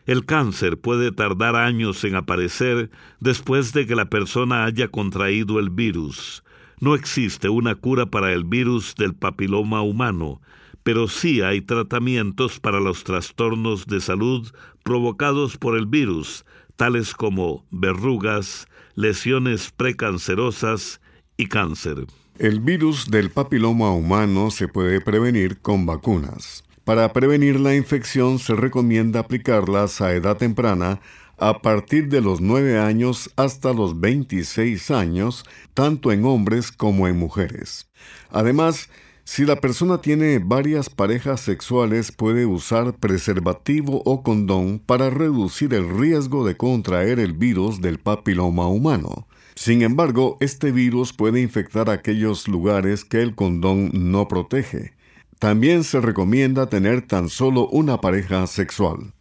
El 0.06 0.24
cáncer 0.24 0.80
puede 0.80 1.12
tardar 1.12 1.56
años 1.56 2.02
en 2.04 2.14
aparecer 2.14 2.90
después 3.20 3.74
de 3.74 3.86
que 3.86 3.94
la 3.94 4.06
persona 4.06 4.64
haya 4.64 4.88
contraído 4.88 5.58
el 5.58 5.68
virus. 5.68 6.42
No 6.80 6.94
existe 6.94 7.50
una 7.50 7.74
cura 7.74 8.06
para 8.06 8.32
el 8.32 8.44
virus 8.44 8.94
del 8.94 9.14
papiloma 9.14 9.82
humano, 9.82 10.40
pero 10.82 11.06
sí 11.06 11.42
hay 11.42 11.60
tratamientos 11.60 12.60
para 12.60 12.80
los 12.80 13.04
trastornos 13.04 13.86
de 13.86 14.00
salud 14.00 14.50
provocados 14.84 15.58
por 15.58 15.76
el 15.76 15.84
virus, 15.84 16.45
tales 16.76 17.14
como 17.14 17.64
verrugas, 17.70 18.68
lesiones 18.94 19.70
precancerosas 19.70 21.00
y 21.36 21.48
cáncer. 21.48 22.06
El 22.38 22.60
virus 22.60 23.10
del 23.10 23.30
papiloma 23.30 23.90
humano 23.92 24.50
se 24.50 24.68
puede 24.68 25.00
prevenir 25.00 25.60
con 25.60 25.86
vacunas. 25.86 26.64
Para 26.84 27.12
prevenir 27.12 27.58
la 27.58 27.74
infección 27.74 28.38
se 28.38 28.54
recomienda 28.54 29.20
aplicarlas 29.20 30.00
a 30.00 30.12
edad 30.12 30.36
temprana 30.36 31.00
a 31.38 31.60
partir 31.60 32.08
de 32.08 32.20
los 32.20 32.40
9 32.40 32.78
años 32.78 33.30
hasta 33.36 33.72
los 33.72 34.00
26 34.00 34.90
años, 34.90 35.44
tanto 35.74 36.12
en 36.12 36.24
hombres 36.24 36.72
como 36.72 37.08
en 37.08 37.18
mujeres. 37.18 37.88
Además, 38.30 38.88
si 39.26 39.44
la 39.44 39.56
persona 39.56 40.00
tiene 40.00 40.38
varias 40.38 40.88
parejas 40.88 41.40
sexuales, 41.40 42.12
puede 42.12 42.46
usar 42.46 42.94
preservativo 42.94 44.00
o 44.04 44.22
condón 44.22 44.78
para 44.78 45.10
reducir 45.10 45.74
el 45.74 45.98
riesgo 45.98 46.46
de 46.46 46.56
contraer 46.56 47.18
el 47.18 47.32
virus 47.32 47.80
del 47.80 47.98
papiloma 47.98 48.68
humano. 48.68 49.26
Sin 49.56 49.82
embargo, 49.82 50.36
este 50.38 50.70
virus 50.70 51.12
puede 51.12 51.40
infectar 51.40 51.90
aquellos 51.90 52.46
lugares 52.46 53.04
que 53.04 53.20
el 53.20 53.34
condón 53.34 53.90
no 53.92 54.28
protege. 54.28 54.94
También 55.40 55.82
se 55.82 56.00
recomienda 56.00 56.68
tener 56.68 57.02
tan 57.02 57.28
solo 57.28 57.66
una 57.66 58.00
pareja 58.00 58.46
sexual. 58.46 59.12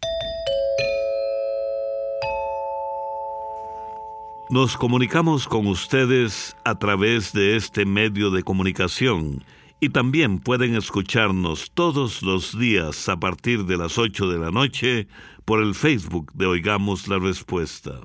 Nos 4.51 4.77
comunicamos 4.77 5.47
con 5.47 5.65
ustedes 5.65 6.55
a 6.63 6.77
través 6.77 7.33
de 7.33 7.55
este 7.55 7.85
medio 7.85 8.29
de 8.29 8.43
comunicación 8.43 9.43
y 9.85 9.89
también 9.89 10.39
pueden 10.39 10.73
escucharnos 10.73 11.69
todos 11.71 12.23
los 12.23 12.57
días 12.57 13.07
a 13.07 13.19
partir 13.19 13.65
de 13.65 13.77
las 13.77 13.99
8 13.99 14.31
de 14.31 14.39
la 14.39 14.49
noche 14.49 15.07
por 15.45 15.61
el 15.61 15.75
Facebook 15.75 16.33
de 16.33 16.47
Oigamos 16.47 17.07
la 17.07 17.19
Respuesta. 17.19 17.99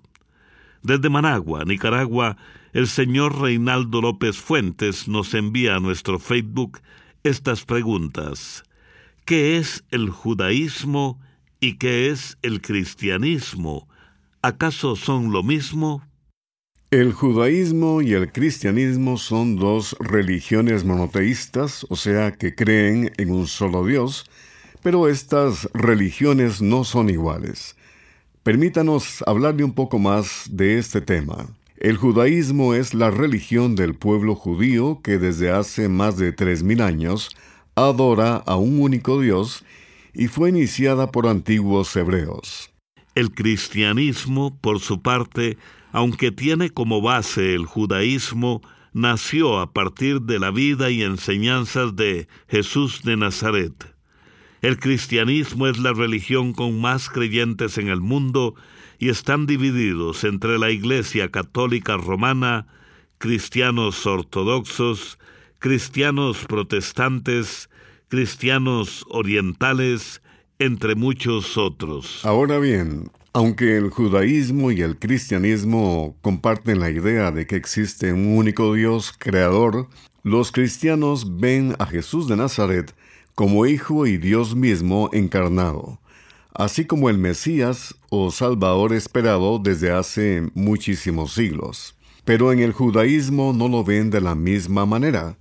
Desde 0.83 1.09
Managua, 1.09 1.65
Nicaragua, 1.65 2.37
el 2.75 2.87
señor 2.87 3.41
Reinaldo 3.41 4.03
López 4.03 4.37
Fuentes 4.37 5.09
nos 5.09 5.33
envía 5.33 5.77
a 5.77 5.81
nuestro 5.81 6.19
Facebook 6.19 6.81
estas 7.23 7.65
preguntas. 7.65 8.63
¿Qué 9.25 9.57
es 9.57 9.83
el 9.91 10.11
judaísmo 10.11 11.19
y 11.61 11.79
qué 11.79 12.11
es 12.11 12.37
el 12.43 12.61
cristianismo? 12.61 13.89
¿Acaso 14.43 14.97
son 14.97 15.33
lo 15.33 15.43
mismo? 15.43 16.03
El 16.91 17.13
judaísmo 17.13 18.03
y 18.03 18.15
el 18.15 18.33
cristianismo 18.33 19.17
son 19.17 19.55
dos 19.55 19.95
religiones 20.01 20.85
monoteístas, 20.85 21.87
o 21.89 21.95
sea, 21.95 22.33
que 22.33 22.57
creen 22.57 23.13
en 23.17 23.31
un 23.31 23.47
solo 23.47 23.87
Dios, 23.87 24.29
pero 24.83 25.07
estas 25.07 25.69
religiones 25.73 26.61
no 26.61 26.83
son 26.83 27.09
iguales. 27.09 27.77
Permítanos 28.43 29.23
hablarle 29.29 29.63
un 29.63 29.73
poco 29.73 30.01
más 30.01 30.49
de 30.51 30.79
este 30.79 31.01
tema. 31.01 31.47
El 31.77 31.97
judaísmo 31.97 32.75
es 32.75 32.93
la 32.93 33.13
religión 33.13 33.77
del 33.77 33.95
pueblo 33.95 34.35
judío 34.35 35.01
que 35.01 35.19
desde 35.19 35.53
hace 35.53 35.89
más 35.89 36.17
de 36.17 36.33
tres 36.33 36.65
mil 36.65 36.81
años 36.81 37.31
adora 37.77 38.35
a 38.35 38.57
un 38.57 38.81
único 38.81 39.21
Dios 39.21 39.63
y 40.13 40.27
fue 40.27 40.49
iniciada 40.49 41.13
por 41.13 41.29
antiguos 41.29 41.95
hebreos. 41.95 42.73
El 43.15 43.31
cristianismo, 43.33 44.59
por 44.61 44.81
su 44.81 45.03
parte, 45.03 45.57
aunque 45.93 46.33
tiene 46.33 46.71
como 46.71 47.01
base 47.01 47.55
el 47.55 47.67
judaísmo, 47.67 48.63
nació 48.93 49.61
a 49.61 49.73
partir 49.73 50.23
de 50.23 50.39
la 50.39 50.51
vida 50.51 50.91
y 50.91 51.03
enseñanzas 51.03 51.97
de 51.97 52.29
Jesús 52.49 53.03
de 53.03 53.17
Nazaret. 53.17 53.95
El 54.63 54.79
cristianismo 54.79 55.67
es 55.67 55.79
la 55.79 55.93
religión 55.93 56.53
con 56.53 56.81
más 56.81 57.09
creyentes 57.09 57.79
en 57.79 57.89
el 57.89 58.01
mundo 58.01 58.55
y 58.99 59.09
están 59.09 59.47
divididos 59.47 60.25
entre 60.25 60.59
la 60.59 60.71
Iglesia 60.71 61.31
Católica 61.31 61.97
Romana, 61.97 62.67
cristianos 63.19 64.05
ortodoxos, 64.07 65.19
cristianos 65.59 66.45
protestantes, 66.47 67.71
cristianos 68.09 69.07
orientales, 69.09 70.21
entre 70.59 70.95
muchos 70.95 71.57
otros. 71.57 72.25
Ahora 72.25 72.59
bien, 72.59 73.11
aunque 73.33 73.77
el 73.77 73.91
judaísmo 73.91 74.73
y 74.73 74.83
el 74.83 74.99
cristianismo 74.99 76.17
comparten 76.21 76.81
la 76.81 76.91
idea 76.91 77.31
de 77.31 77.47
que 77.47 77.57
existe 77.57 78.13
un 78.13 78.37
único 78.37 78.75
Dios 78.75 79.15
creador, 79.17 79.89
los 80.23 80.51
cristianos 80.51 81.39
ven 81.39 81.77
a 81.79 81.87
Jesús 81.87 82.27
de 82.27 82.37
Nazaret 82.37 82.95
como 83.37 83.67
Hijo 83.67 84.07
y 84.07 84.19
Dios 84.19 84.57
mismo 84.57 85.11
encarnado, 85.13 86.01
así 86.53 86.85
como 86.85 87.09
el 87.09 87.19
Mesías 87.19 87.95
o 88.11 88.31
Salvador 88.33 88.93
esperado 88.93 89.61
desde 89.61 89.93
hace 89.93 90.51
muchísimos 90.55 91.33
siglos. 91.33 91.95
Pero 92.25 92.53
en 92.53 92.59
el 92.59 92.73
judaísmo 92.73 93.53
no 93.53 93.69
lo 93.69 93.85
ven 93.85 94.11
de 94.11 94.21
la 94.21 94.35
misma 94.35 94.87
manera. 94.87 95.39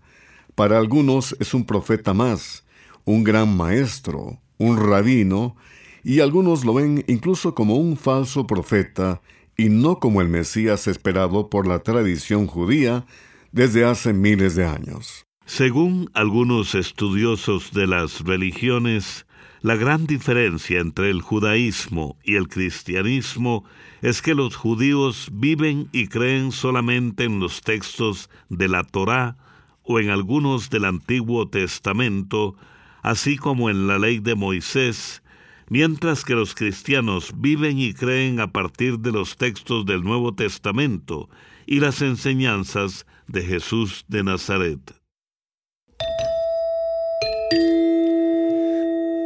Para 0.55 0.77
algunos 0.77 1.35
es 1.39 1.53
un 1.53 1.65
profeta 1.65 2.13
más, 2.13 2.63
un 3.03 3.23
gran 3.23 3.55
maestro, 3.55 4.39
un 4.57 4.77
rabino, 4.77 5.55
y 6.03 6.19
algunos 6.19 6.65
lo 6.65 6.73
ven 6.73 7.03
incluso 7.07 7.55
como 7.55 7.75
un 7.75 7.97
falso 7.97 8.47
profeta 8.47 9.21
y 9.57 9.69
no 9.69 9.99
como 9.99 10.21
el 10.21 10.29
Mesías 10.29 10.87
esperado 10.87 11.49
por 11.49 11.67
la 11.67 11.79
tradición 11.79 12.47
judía 12.47 13.05
desde 13.51 13.85
hace 13.85 14.13
miles 14.13 14.55
de 14.55 14.65
años. 14.65 15.25
Según 15.45 16.09
algunos 16.13 16.75
estudiosos 16.75 17.73
de 17.73 17.87
las 17.87 18.21
religiones, 18.21 19.25
la 19.61 19.75
gran 19.75 20.07
diferencia 20.07 20.79
entre 20.79 21.09
el 21.09 21.21
judaísmo 21.21 22.17
y 22.23 22.35
el 22.35 22.47
cristianismo 22.47 23.65
es 24.01 24.21
que 24.21 24.35
los 24.35 24.55
judíos 24.55 25.29
viven 25.33 25.89
y 25.91 26.07
creen 26.07 26.53
solamente 26.53 27.25
en 27.25 27.41
los 27.41 27.61
textos 27.61 28.29
de 28.47 28.69
la 28.69 28.83
Torá 28.83 29.37
o 29.83 29.99
en 29.99 30.11
algunos 30.11 30.69
del 30.69 30.85
Antiguo 30.85 31.49
Testamento, 31.49 32.55
así 33.01 33.35
como 33.35 33.69
en 33.69 33.87
la 33.87 33.99
ley 33.99 34.19
de 34.19 34.35
Moisés, 34.35 35.23
mientras 35.69 36.25
que 36.25 36.35
los 36.35 36.55
cristianos 36.55 37.33
viven 37.37 37.79
y 37.79 37.93
creen 37.93 38.39
a 38.39 38.51
partir 38.51 38.99
de 38.99 39.11
los 39.11 39.37
textos 39.37 39.85
del 39.85 40.03
Nuevo 40.03 40.33
Testamento 40.33 41.29
y 41.65 41.79
las 41.79 42.01
enseñanzas 42.01 43.05
de 43.27 43.43
Jesús 43.43 44.05
de 44.07 44.23
Nazaret. 44.23 44.79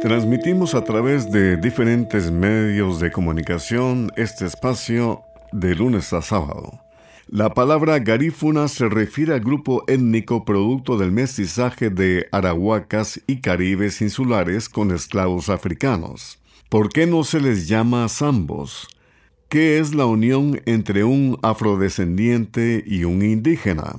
Transmitimos 0.02 0.74
a 0.74 0.84
través 0.84 1.30
de 1.30 1.56
diferentes 1.56 2.30
medios 2.30 3.00
de 3.00 3.10
comunicación 3.10 4.12
este 4.16 4.44
espacio 4.44 5.22
de 5.50 5.74
lunes 5.74 6.12
a 6.12 6.20
sábado. 6.20 6.83
La 7.28 7.54
palabra 7.54 7.98
garífuna 8.00 8.68
se 8.68 8.88
refiere 8.88 9.32
al 9.32 9.40
grupo 9.40 9.82
étnico 9.86 10.44
producto 10.44 10.98
del 10.98 11.10
mestizaje 11.10 11.88
de 11.88 12.28
arahuacas 12.32 13.20
y 13.26 13.40
caribes 13.40 14.02
insulares 14.02 14.68
con 14.68 14.90
esclavos 14.90 15.48
africanos. 15.48 16.38
¿Por 16.68 16.90
qué 16.90 17.06
no 17.06 17.24
se 17.24 17.40
les 17.40 17.66
llama 17.66 18.08
zambos? 18.10 18.88
¿Qué 19.48 19.78
es 19.78 19.94
la 19.94 20.04
unión 20.04 20.60
entre 20.66 21.04
un 21.04 21.38
afrodescendiente 21.42 22.84
y 22.86 23.04
un 23.04 23.22
indígena? 23.22 23.94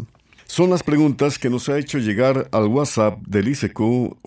Son 0.46 0.70
las 0.70 0.84
preguntas 0.84 1.40
que 1.40 1.50
nos 1.50 1.68
ha 1.68 1.80
hecho 1.80 1.98
llegar 1.98 2.48
al 2.52 2.68
WhatsApp 2.68 3.20
del 3.26 3.48
ICQ 3.48 3.80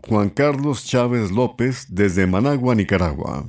Juan 0.09 0.31
Carlos 0.31 0.85
Chávez 0.85 1.31
López 1.31 1.87
desde 1.89 2.27
Managua, 2.27 2.75
Nicaragua. 2.75 3.47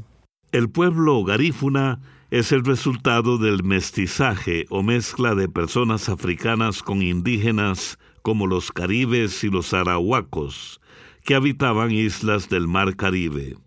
El 0.52 0.70
pueblo 0.70 1.24
garífuna 1.24 2.00
es 2.32 2.52
el 2.52 2.64
resultado 2.64 3.38
del 3.40 3.64
mestizaje 3.64 4.66
o 4.70 4.84
mezcla 4.84 5.34
de 5.34 5.50
personas 5.50 6.10
africanas 6.10 6.84
con 6.84 7.02
indígenas 7.02 7.98
como 8.22 8.46
los 8.46 8.72
caribes 8.72 9.44
y 9.44 9.50
los 9.50 9.74
arahuacos, 9.74 10.80
que 11.24 11.34
habitaban 11.34 11.92
islas 11.92 12.48
del 12.50 12.68
mar 12.68 12.96
Caribe. 12.96 13.58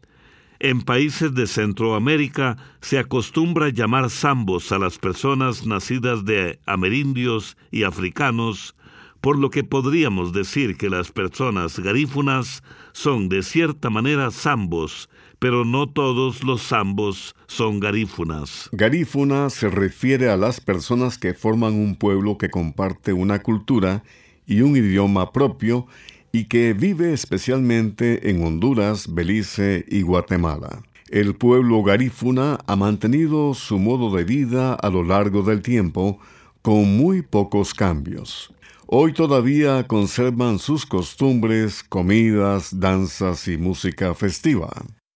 En 0.60 0.82
países 0.82 1.34
de 1.34 1.48
Centroamérica 1.48 2.56
se 2.80 3.00
acostumbra 3.00 3.70
llamar 3.70 4.10
zambos 4.10 4.70
a 4.70 4.78
las 4.78 4.96
personas 4.96 5.66
nacidas 5.66 6.24
de 6.24 6.60
amerindios 6.64 7.56
y 7.72 7.82
africanos 7.82 8.76
por 9.20 9.38
lo 9.38 9.50
que 9.50 9.62
podríamos 9.62 10.32
decir 10.32 10.76
que 10.76 10.90
las 10.90 11.12
personas 11.12 11.78
garífunas 11.78 12.62
son 12.92 13.28
de 13.28 13.42
cierta 13.44 13.88
manera 13.88 14.32
zambos, 14.32 15.08
pero 15.42 15.64
no 15.64 15.88
todos 15.88 16.44
los 16.44 16.68
zambos 16.68 17.34
son 17.48 17.80
garífunas. 17.80 18.68
Garífuna 18.70 19.50
se 19.50 19.68
refiere 19.68 20.30
a 20.30 20.36
las 20.36 20.60
personas 20.60 21.18
que 21.18 21.34
forman 21.34 21.74
un 21.74 21.96
pueblo 21.96 22.38
que 22.38 22.48
comparte 22.48 23.12
una 23.12 23.40
cultura 23.40 24.04
y 24.46 24.60
un 24.60 24.76
idioma 24.76 25.32
propio 25.32 25.88
y 26.30 26.44
que 26.44 26.74
vive 26.74 27.12
especialmente 27.12 28.30
en 28.30 28.44
Honduras, 28.44 29.12
Belice 29.12 29.84
y 29.88 30.02
Guatemala. 30.02 30.84
El 31.08 31.34
pueblo 31.34 31.82
garífuna 31.82 32.60
ha 32.68 32.76
mantenido 32.76 33.52
su 33.54 33.80
modo 33.80 34.16
de 34.16 34.22
vida 34.22 34.74
a 34.74 34.90
lo 34.90 35.02
largo 35.02 35.42
del 35.42 35.60
tiempo 35.60 36.20
con 36.62 36.96
muy 36.96 37.22
pocos 37.22 37.74
cambios. 37.74 38.54
Hoy 38.86 39.12
todavía 39.12 39.88
conservan 39.88 40.60
sus 40.60 40.86
costumbres, 40.86 41.82
comidas, 41.82 42.78
danzas 42.78 43.48
y 43.48 43.56
música 43.56 44.14
festiva. 44.14 44.70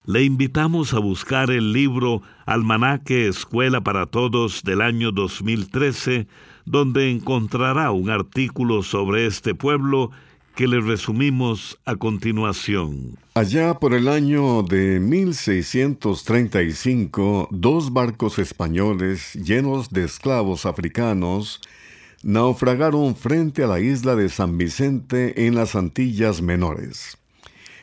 Le 0.09 0.23
invitamos 0.23 0.95
a 0.95 1.01
buscar 1.01 1.51
el 1.51 1.73
libro 1.73 2.23
Almanaque 2.45 3.27
Escuela 3.27 3.81
para 3.81 4.07
Todos 4.07 4.63
del 4.63 4.81
año 4.81 5.11
2013, 5.11 6.29
donde 6.65 7.11
encontrará 7.11 7.91
un 7.91 8.09
artículo 8.09 8.85
sobre 8.85 9.27
este 9.27 9.57
pueblo 9.57 10.13
que 10.55 10.69
le 10.69 10.81
resumimos 10.81 11.81
a 11.85 11.97
continuación. 11.97 13.19
Allá 13.35 13.81
por 13.81 13.95
el 13.95 14.07
año 14.07 14.63
de 14.63 15.01
1635, 15.01 17.49
dos 17.51 17.93
barcos 17.93 18.39
españoles 18.39 19.33
llenos 19.33 19.91
de 19.91 20.05
esclavos 20.05 20.67
africanos 20.67 21.61
naufragaron 22.23 23.17
frente 23.17 23.65
a 23.65 23.67
la 23.67 23.81
isla 23.81 24.15
de 24.15 24.29
San 24.29 24.57
Vicente 24.57 25.49
en 25.49 25.57
las 25.57 25.75
Antillas 25.75 26.43
Menores. 26.43 27.19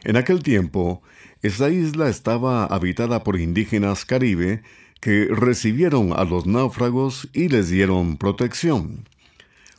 En 0.06 0.16
aquel 0.16 0.42
tiempo, 0.42 1.02
esta 1.44 1.70
isla 1.70 2.10
estaba 2.10 2.66
habitada 2.66 3.24
por 3.24 3.38
indígenas 3.38 4.06
caribe 4.06 4.64
que 5.02 5.28
recibieron 5.30 6.14
a 6.14 6.24
los 6.24 6.46
náufragos 6.46 7.28
y 7.34 7.50
les 7.50 7.70
dieron 7.70 8.16
protección. 8.16 9.10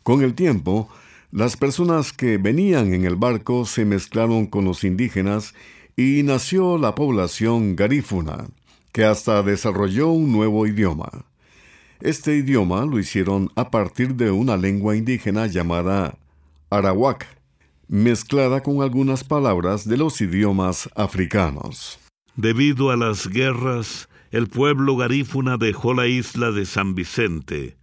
Con 0.03 0.23
el 0.23 0.35
tiempo, 0.35 0.91
las 1.33 1.57
personas 1.57 2.13
que 2.13 2.37
venían 2.37 2.93
en 2.93 3.07
el 3.07 3.17
barco 3.17 3.65
se 3.65 3.87
mezclaron 3.87 4.47
con 4.47 4.67
los 4.67 4.85
indígenas 4.85 5.55
y 5.97 6.23
nació 6.23 6.77
la 6.77 6.95
población 6.95 7.77
garífuna, 7.77 8.47
que 8.93 9.07
hasta 9.07 9.43
desarrolló 9.43 10.11
un 10.11 10.33
nuevo 10.33 10.67
idioma. 10.67 11.11
Este 12.01 12.37
idioma 12.37 12.85
lo 12.85 12.99
hicieron 12.99 13.51
a 13.57 13.71
partir 13.71 14.17
de 14.17 14.31
una 14.31 14.59
lengua 14.59 14.97
indígena 14.97 15.47
llamada 15.47 16.19
arawak, 16.69 17.27
mezclada 17.89 18.63
con 18.63 18.83
algunas 18.83 19.25
palabras 19.25 19.89
de 19.89 19.97
los 19.97 20.21
idiomas 20.21 20.89
africanos. 20.95 21.99
Debido 22.37 22.91
a 22.91 22.97
las 22.97 23.29
guerras, 23.29 24.09
el 24.31 24.49
pueblo 24.49 24.97
garífuna 24.97 25.57
dejó 25.57 25.95
la 25.95 26.07
isla 26.07 26.51
de 26.51 26.67
San 26.67 26.95
Vicente. 26.95 27.77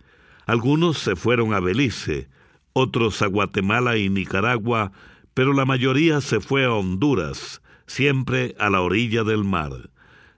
Algunos 0.45 0.97
se 0.97 1.15
fueron 1.15 1.53
a 1.53 1.59
Belice, 1.59 2.27
otros 2.73 3.21
a 3.21 3.27
Guatemala 3.27 3.97
y 3.97 4.09
Nicaragua, 4.09 4.91
pero 5.33 5.53
la 5.53 5.65
mayoría 5.65 6.19
se 6.19 6.41
fue 6.41 6.65
a 6.65 6.73
Honduras, 6.73 7.61
siempre 7.87 8.55
a 8.59 8.69
la 8.69 8.81
orilla 8.81 9.23
del 9.23 9.43
mar. 9.43 9.89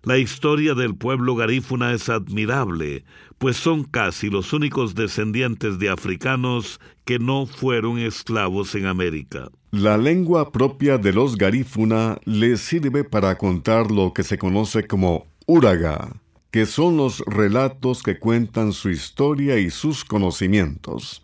La 0.06 0.18
historia 0.18 0.74
del 0.74 0.98
pueblo 0.98 1.34
garífuna 1.34 1.94
es 1.94 2.10
admirable, 2.10 3.06
pues 3.38 3.56
son 3.56 3.86
casi 3.86 4.30
los 4.30 4.52
únicos 4.52 4.96
descendientes 4.96 5.80
de 5.80 5.89
africanos 5.89 6.82
que 7.06 7.20
no 7.20 7.46
fueron 7.46 8.00
esclavos 8.00 8.76
en 8.76 8.86
América. 8.86 9.48
La 9.72 9.98
lengua 9.98 10.52
propia 10.52 10.98
de 10.98 11.13
los 11.13 11.38
garífuna 11.38 12.18
les 12.26 12.60
sirve 12.60 13.06
para 13.06 13.38
contar 13.38 13.92
lo 13.92 14.13
que 14.13 14.24
se 14.24 14.38
conoce 14.38 14.88
como 14.88 15.26
uraga, 15.46 16.12
que 16.52 16.66
son 16.66 16.98
los 16.98 17.20
relatos 17.26 18.04
que 18.04 18.20
cuentan 18.20 18.74
su 18.74 18.89
historia 18.89 19.58
y 19.58 19.70
sus 19.70 20.04
conocimientos. 20.04 21.24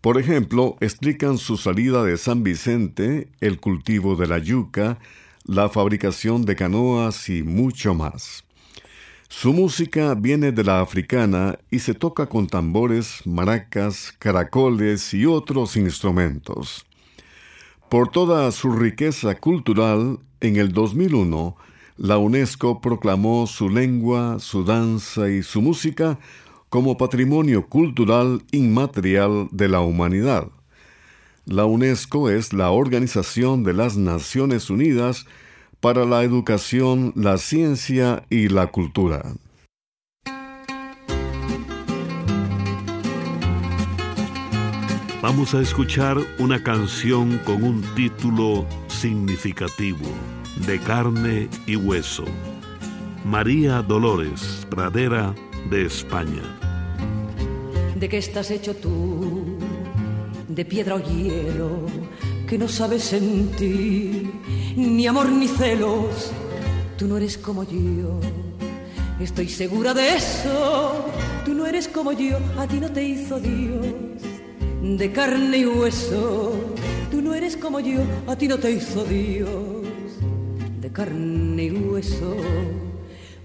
Por 0.00 0.20
ejemplo, 0.20 0.76
explican 0.80 1.38
su 1.38 1.56
salida 1.56 2.04
de 2.04 2.18
San 2.18 2.44
Vicente, 2.44 3.30
el 3.40 3.58
cultivo 3.58 4.14
de 4.14 4.28
la 4.28 4.38
yuca, 4.38 5.00
la 5.44 5.68
fabricación 5.68 6.44
de 6.44 6.56
canoas 6.56 7.28
y 7.28 7.42
mucho 7.42 7.94
más. 7.94 8.44
Su 9.28 9.52
música 9.52 10.14
viene 10.14 10.52
de 10.52 10.64
la 10.64 10.80
africana 10.80 11.58
y 11.70 11.80
se 11.80 11.92
toca 11.92 12.26
con 12.26 12.46
tambores, 12.46 13.20
maracas, 13.26 14.14
caracoles 14.18 15.12
y 15.12 15.26
otros 15.26 15.76
instrumentos. 15.76 16.86
Por 17.90 18.10
toda 18.10 18.50
su 18.52 18.72
riqueza 18.72 19.34
cultural, 19.34 20.18
en 20.40 20.56
el 20.56 20.72
2001, 20.72 21.56
la 21.96 22.18
UNESCO 22.18 22.80
proclamó 22.80 23.46
su 23.46 23.68
lengua, 23.68 24.38
su 24.40 24.64
danza 24.64 25.28
y 25.28 25.42
su 25.42 25.60
música 25.60 26.18
como 26.68 26.96
patrimonio 26.96 27.68
cultural 27.68 28.42
inmaterial 28.50 29.48
de 29.52 29.68
la 29.68 29.80
humanidad. 29.80 30.48
La 31.46 31.66
UNESCO 31.66 32.30
es 32.30 32.54
la 32.54 32.70
Organización 32.70 33.64
de 33.64 33.74
las 33.74 33.98
Naciones 33.98 34.70
Unidas 34.70 35.26
para 35.78 36.06
la 36.06 36.24
Educación, 36.24 37.12
la 37.14 37.36
Ciencia 37.36 38.24
y 38.30 38.48
la 38.48 38.68
Cultura. 38.68 39.22
Vamos 45.20 45.54
a 45.54 45.60
escuchar 45.60 46.16
una 46.38 46.62
canción 46.62 47.38
con 47.44 47.62
un 47.62 47.82
título 47.94 48.64
significativo, 48.88 50.06
de 50.66 50.78
carne 50.80 51.50
y 51.66 51.76
hueso. 51.76 52.24
María 53.22 53.82
Dolores, 53.82 54.66
Pradera 54.70 55.34
de 55.68 55.84
España. 55.84 56.42
¿De 57.96 58.08
qué 58.08 58.16
estás 58.16 58.50
hecho 58.50 58.74
tú? 58.74 59.53
De 60.54 60.64
piedra 60.64 60.94
o 60.94 61.00
hielo, 61.00 61.86
que 62.46 62.56
no 62.56 62.68
sabes 62.68 63.02
sentir 63.04 64.30
ni 64.76 65.06
amor 65.06 65.30
ni 65.30 65.48
celos. 65.48 66.30
Tú 66.96 67.06
no 67.06 67.16
eres 67.16 67.36
como 67.36 67.64
yo, 67.64 68.20
estoy 69.20 69.48
segura 69.48 69.94
de 69.94 70.16
eso. 70.16 71.06
Tú 71.44 71.54
no 71.54 71.66
eres 71.66 71.88
como 71.88 72.12
yo, 72.12 72.38
a 72.58 72.66
ti 72.66 72.78
no 72.78 72.90
te 72.90 73.04
hizo 73.04 73.40
Dios 73.40 73.86
de 74.82 75.12
carne 75.12 75.58
y 75.58 75.66
hueso. 75.66 76.52
Tú 77.10 77.20
no 77.20 77.34
eres 77.34 77.56
como 77.56 77.80
yo, 77.80 78.00
a 78.26 78.36
ti 78.36 78.48
no 78.48 78.58
te 78.58 78.70
hizo 78.70 79.04
Dios 79.04 79.48
de 80.80 80.90
carne 80.90 81.64
y 81.64 81.70
hueso. 81.70 82.36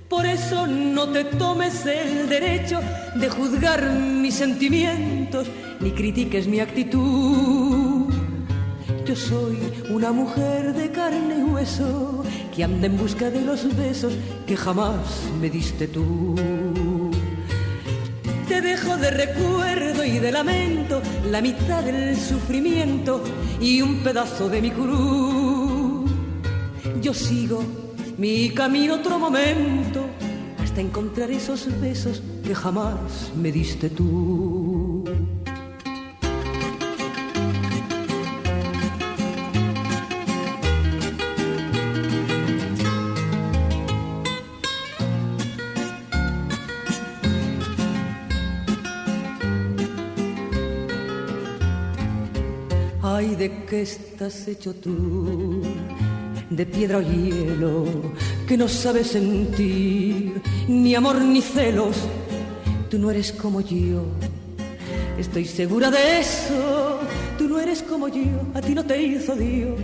Por 0.09 0.25
eso 0.25 0.65
no 0.65 1.07
te 1.09 1.23
tomes 1.23 1.85
el 1.85 2.27
derecho 2.27 2.79
de 3.13 3.29
juzgar 3.29 3.91
mis 3.91 4.33
sentimientos 4.33 5.47
ni 5.79 5.91
critiques 5.91 6.47
mi 6.47 6.59
actitud. 6.59 8.11
Yo 9.05 9.15
soy 9.15 9.59
una 9.91 10.11
mujer 10.11 10.73
de 10.73 10.89
carne 10.89 11.37
y 11.37 11.43
hueso 11.43 12.23
que 12.55 12.63
anda 12.63 12.87
en 12.87 12.97
busca 12.97 13.29
de 13.29 13.41
los 13.41 13.75
besos 13.77 14.13
que 14.47 14.57
jamás 14.57 14.97
me 15.39 15.47
diste 15.47 15.87
tú. 15.87 16.33
Te 18.47 18.61
dejo 18.61 18.97
de 18.97 19.11
recuerdo 19.11 20.03
y 20.03 20.17
de 20.17 20.31
lamento 20.31 21.03
la 21.29 21.39
mitad 21.39 21.83
del 21.83 22.17
sufrimiento 22.17 23.23
y 23.61 23.83
un 23.83 23.99
pedazo 23.99 24.49
de 24.49 24.59
mi 24.59 24.71
cruz. 24.71 26.09
Yo 26.99 27.13
sigo 27.13 27.88
mi 28.19 28.49
camino 28.49 28.95
otro 28.95 29.17
momento 29.17 30.05
hasta 30.61 30.81
encontrar 30.81 31.31
esos 31.31 31.67
besos 31.79 32.21
que 32.43 32.53
jamás 32.53 33.31
me 33.33 33.49
diste 33.49 33.89
tú. 33.89 35.05
Ay, 53.01 53.35
¿de 53.35 53.65
qué 53.65 53.81
estás 53.83 54.45
hecho 54.49 54.75
tú? 54.75 55.61
De 56.49 56.65
piedra 56.65 56.97
o 56.97 57.01
hielo, 57.01 57.85
que 58.47 58.57
no 58.57 58.67
sabes 58.67 59.07
sentir 59.07 60.41
ni 60.67 60.95
amor 60.95 61.21
ni 61.21 61.41
celos. 61.41 61.95
Tú 62.89 62.97
no 62.97 63.11
eres 63.11 63.31
como 63.31 63.61
yo, 63.61 64.05
estoy 65.17 65.45
segura 65.45 65.91
de 65.91 66.19
eso. 66.19 66.99
Tú 67.37 67.47
no 67.47 67.59
eres 67.59 67.81
como 67.83 68.07
yo, 68.07 68.23
a 68.53 68.61
ti 68.61 68.73
no 68.73 68.83
te 68.83 69.01
hizo 69.01 69.35
Dios 69.35 69.79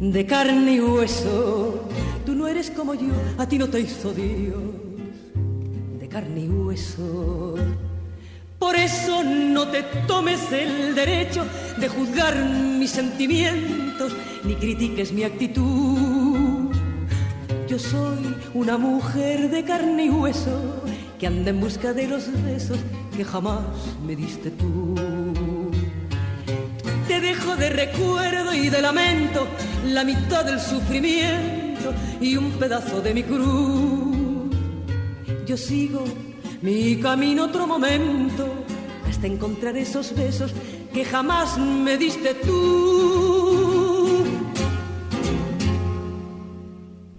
de 0.00 0.26
carne 0.26 0.74
y 0.74 0.80
hueso. 0.80 1.88
Tú 2.24 2.34
no 2.34 2.48
eres 2.48 2.70
como 2.70 2.94
yo, 2.94 3.12
a 3.38 3.46
ti 3.46 3.58
no 3.58 3.68
te 3.68 3.80
hizo 3.80 4.12
Dios 4.12 4.62
de 6.00 6.08
carne 6.08 6.40
y 6.40 6.48
hueso. 6.48 7.56
Por 8.60 8.76
eso 8.76 9.24
no 9.24 9.68
te 9.68 9.82
tomes 10.06 10.52
el 10.52 10.94
derecho 10.94 11.46
de 11.78 11.88
juzgar 11.88 12.36
mis 12.36 12.90
sentimientos 12.90 14.12
ni 14.44 14.54
critiques 14.54 15.12
mi 15.12 15.24
actitud. 15.24 16.70
Yo 17.66 17.78
soy 17.78 18.36
una 18.52 18.76
mujer 18.76 19.48
de 19.48 19.64
carne 19.64 20.04
y 20.04 20.10
hueso 20.10 20.84
que 21.18 21.26
anda 21.26 21.48
en 21.48 21.58
busca 21.58 21.94
de 21.94 22.06
los 22.06 22.30
besos 22.44 22.78
que 23.16 23.24
jamás 23.24 23.64
me 24.06 24.14
diste 24.14 24.50
tú. 24.50 24.94
Te 27.08 27.18
dejo 27.18 27.56
de 27.56 27.70
recuerdo 27.70 28.52
y 28.52 28.68
de 28.68 28.82
lamento 28.82 29.48
la 29.86 30.04
mitad 30.04 30.44
del 30.44 30.60
sufrimiento 30.60 31.94
y 32.20 32.36
un 32.36 32.50
pedazo 32.52 33.00
de 33.00 33.14
mi 33.14 33.22
cruz. 33.22 34.50
Yo 35.46 35.56
sigo 35.56 36.04
mi 36.62 36.98
camino 37.00 37.44
otro 37.44 37.66
momento 37.66 38.46
hasta 39.08 39.26
encontrar 39.26 39.76
esos 39.76 40.14
besos 40.14 40.52
que 40.92 41.04
jamás 41.04 41.58
me 41.58 41.96
diste 41.96 42.34
tú. 42.34 44.24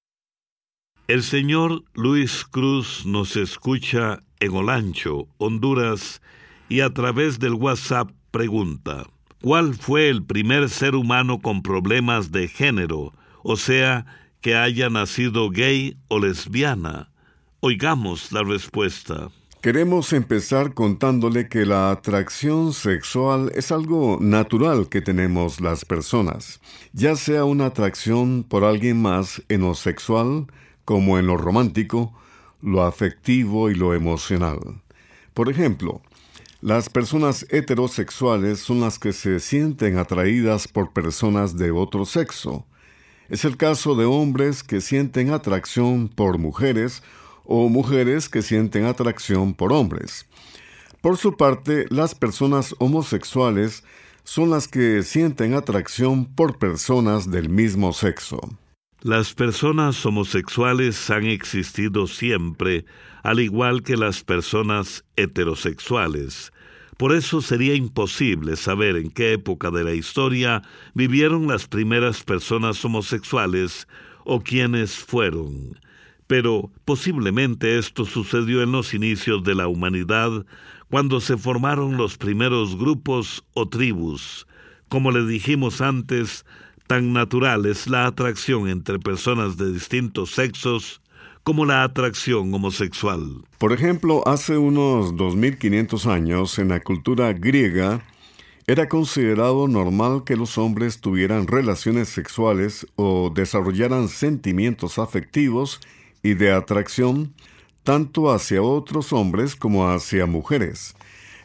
El 1.07 1.21
señor 1.21 1.83
Luis 1.93 2.45
Cruz 2.45 3.05
nos 3.05 3.35
escucha 3.35 4.21
en 4.43 4.55
Olancho, 4.55 5.27
Honduras, 5.37 6.21
y 6.69 6.81
a 6.81 6.93
través 6.93 7.39
del 7.39 7.53
WhatsApp 7.53 8.11
pregunta, 8.31 9.05
¿cuál 9.41 9.75
fue 9.75 10.09
el 10.09 10.23
primer 10.23 10.69
ser 10.69 10.95
humano 10.95 11.39
con 11.39 11.61
problemas 11.61 12.31
de 12.31 12.47
género, 12.47 13.13
o 13.43 13.55
sea, 13.55 14.05
que 14.41 14.55
haya 14.55 14.89
nacido 14.89 15.49
gay 15.49 15.97
o 16.09 16.19
lesbiana? 16.19 17.11
Oigamos 17.61 18.31
la 18.31 18.43
respuesta. 18.43 19.29
Queremos 19.61 20.11
empezar 20.11 20.73
contándole 20.73 21.47
que 21.47 21.65
la 21.65 21.91
atracción 21.91 22.73
sexual 22.73 23.49
es 23.55 23.71
algo 23.71 24.17
natural 24.19 24.89
que 24.89 25.01
tenemos 25.01 25.61
las 25.61 25.85
personas, 25.85 26.59
ya 26.91 27.15
sea 27.15 27.45
una 27.45 27.67
atracción 27.67 28.43
por 28.43 28.65
alguien 28.65 29.01
más 29.01 29.41
en 29.47 29.61
lo 29.61 29.73
sexual 29.73 30.47
como 30.83 31.17
en 31.17 31.27
lo 31.27 31.37
romántico, 31.37 32.13
lo 32.63 32.83
afectivo 32.83 33.69
y 33.69 33.75
lo 33.75 33.93
emocional. 33.93 34.59
Por 35.33 35.49
ejemplo, 35.49 36.01
las 36.61 36.89
personas 36.89 37.45
heterosexuales 37.49 38.59
son 38.59 38.79
las 38.79 38.97
que 38.97 39.11
se 39.11 39.41
sienten 39.41 39.97
atraídas 39.97 40.67
por 40.69 40.93
personas 40.93 41.57
de 41.57 41.71
otro 41.71 42.05
sexo. 42.05 42.65
Es 43.27 43.43
el 43.43 43.57
caso 43.57 43.95
de 43.95 44.05
hombres 44.05 44.63
que 44.63 44.79
sienten 44.79 45.31
atracción 45.31 46.07
por 46.07 46.37
mujeres 46.37 47.03
o 47.43 47.67
mujeres 47.67 48.29
que 48.29 48.41
sienten 48.41 48.85
atracción 48.85 49.53
por 49.53 49.73
hombres. 49.73 50.25
Por 51.01 51.17
su 51.17 51.35
parte, 51.35 51.85
las 51.89 52.15
personas 52.15 52.75
homosexuales 52.79 53.83
son 54.23 54.49
las 54.49 54.69
que 54.69 55.03
sienten 55.03 55.53
atracción 55.53 56.25
por 56.25 56.57
personas 56.59 57.29
del 57.29 57.49
mismo 57.49 57.91
sexo. 57.91 58.39
Las 59.03 59.33
personas 59.33 60.05
homosexuales 60.05 61.09
han 61.09 61.25
existido 61.25 62.07
siempre, 62.07 62.85
al 63.21 63.41
igual 63.41 63.83
que 63.83 63.97
las 63.97 64.23
personas 64.23 65.03
heterosexuales. 65.17 66.53
Por 66.95 67.13
eso 67.13 67.41
sería 67.41 67.75
imposible 67.75 68.55
saber 68.55 68.95
en 68.95 69.09
qué 69.11 69.33
época 69.33 69.71
de 69.71 69.83
la 69.83 69.93
historia 69.93 70.61
vivieron 70.93 71.49
las 71.49 71.67
primeras 71.67 72.23
personas 72.23 72.85
homosexuales 72.85 73.89
o 74.23 74.39
quiénes 74.39 74.95
fueron. 74.95 75.77
Pero 76.25 76.71
posiblemente 76.85 77.77
esto 77.77 78.05
sucedió 78.05 78.63
en 78.63 78.71
los 78.71 78.93
inicios 78.93 79.43
de 79.43 79.53
la 79.53 79.67
humanidad, 79.67 80.45
cuando 80.89 81.19
se 81.19 81.35
formaron 81.35 81.97
los 81.97 82.17
primeros 82.17 82.77
grupos 82.77 83.43
o 83.53 83.67
tribus. 83.67 84.47
Como 84.87 85.11
le 85.11 85.25
dijimos 85.25 85.81
antes, 85.81 86.45
tan 86.87 87.13
natural 87.13 87.65
es 87.65 87.87
la 87.87 88.07
atracción 88.07 88.69
entre 88.69 88.99
personas 88.99 89.57
de 89.57 89.71
distintos 89.71 90.31
sexos 90.31 91.01
como 91.43 91.65
la 91.65 91.83
atracción 91.83 92.53
homosexual. 92.53 93.43
Por 93.57 93.73
ejemplo, 93.73 94.25
hace 94.27 94.57
unos 94.57 95.15
2500 95.15 96.07
años, 96.07 96.57
en 96.59 96.69
la 96.69 96.79
cultura 96.79 97.33
griega, 97.33 98.01
era 98.65 98.87
considerado 98.87 99.67
normal 99.67 100.23
que 100.25 100.37
los 100.37 100.57
hombres 100.57 101.01
tuvieran 101.01 101.47
relaciones 101.47 102.07
sexuales 102.07 102.87
o 102.95 103.29
desarrollaran 103.33 104.07
sentimientos 104.07 104.99
afectivos 104.99 105.81
y 106.21 106.35
de 106.35 106.53
atracción 106.53 107.33
tanto 107.83 108.31
hacia 108.31 108.61
otros 108.61 109.11
hombres 109.11 109.57
como 109.57 109.89
hacia 109.89 110.25
mujeres. 110.25 110.95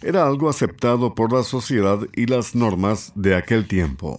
Era 0.01 0.29
algo 0.29 0.49
aceptado 0.49 1.17
por 1.17 1.33
la 1.33 1.43
sociedad 1.43 1.99
y 2.15 2.27
las 2.27 2.55
normas 2.55 3.11
de 3.17 3.35
aquel 3.35 3.67
tiempo. 3.67 4.17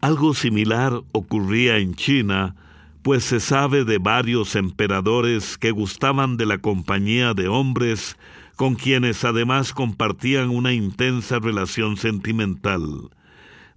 Algo 0.00 0.34
similar 0.34 1.00
ocurría 1.12 1.78
en 1.78 1.94
China, 1.94 2.54
pues 3.02 3.24
se 3.24 3.40
sabe 3.40 3.84
de 3.84 3.98
varios 3.98 4.54
emperadores 4.56 5.56
que 5.58 5.70
gustaban 5.70 6.36
de 6.36 6.44
la 6.44 6.58
compañía 6.58 7.34
de 7.34 7.48
hombres 7.48 8.16
con 8.56 8.74
quienes 8.74 9.24
además 9.24 9.72
compartían 9.72 10.50
una 10.50 10.72
intensa 10.72 11.38
relación 11.38 11.96
sentimental. 11.96 13.10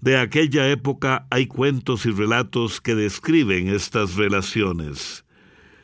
De 0.02 0.18
aquella 0.18 0.70
época 0.70 1.26
hay 1.30 1.48
cuentos 1.48 2.06
y 2.06 2.12
relatos 2.12 2.80
que 2.82 2.96
describen 2.96 3.68
estas 3.68 4.16
relaciones. 4.16 5.26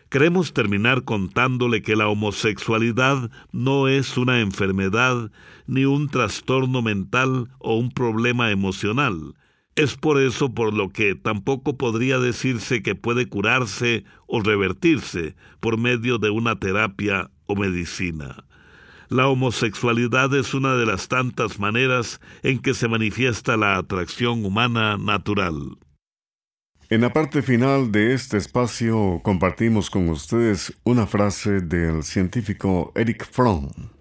Queremos 0.09 0.53
terminar 0.53 1.03
contándole 1.03 1.81
que 1.81 1.95
la 1.95 2.07
homosexualidad 2.07 3.29
no 3.51 3.87
es 3.87 4.17
una 4.17 4.39
enfermedad, 4.39 5.31
ni 5.67 5.83
un 5.83 6.07
trastorno 6.07 6.81
mental 6.81 7.49
o 7.59 7.75
un 7.75 7.91
problema 7.91 8.51
emocional, 8.51 9.33
es 9.75 9.95
por 9.95 10.19
eso 10.19 10.53
por 10.53 10.73
lo 10.73 10.89
que 10.89 11.15
tampoco 11.15 11.77
podría 11.77 12.17
decirse 12.17 12.81
que 12.81 12.95
puede 12.95 13.27
curarse 13.27 14.05
o 14.25 14.41
revertirse 14.41 15.35
por 15.59 15.77
medio 15.77 16.17
de 16.17 16.29
una 16.29 16.59
terapia 16.59 17.29
o 17.45 17.55
medicina. 17.55 18.45
La 19.09 19.27
homosexualidad 19.27 20.33
es 20.33 20.53
una 20.53 20.75
de 20.75 20.85
las 20.85 21.07
tantas 21.07 21.59
maneras 21.59 22.19
en 22.41 22.59
que 22.59 22.73
se 22.73 22.87
manifiesta 22.87 23.57
la 23.57 23.77
atracción 23.77 24.45
humana 24.45 24.97
natural. 24.97 25.77
En 26.89 27.01
la 27.01 27.11
parte 27.11 27.41
final 27.41 27.91
de 27.91 28.13
este 28.13 28.37
espacio 28.37 29.19
compartimos 29.23 29.89
con 29.89 30.07
ustedes 30.09 30.73
una 30.83 31.05
frase 31.05 31.61
del 31.61 32.03
científico 32.03 32.91
Eric 32.95 33.27
Fromm. 33.29 33.94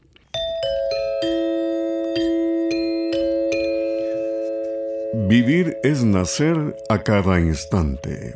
Vivir 5.16 5.77
es 5.85 6.03
nacer 6.03 6.74
a 6.88 6.98
cada 6.98 7.38
instante. 7.38 8.35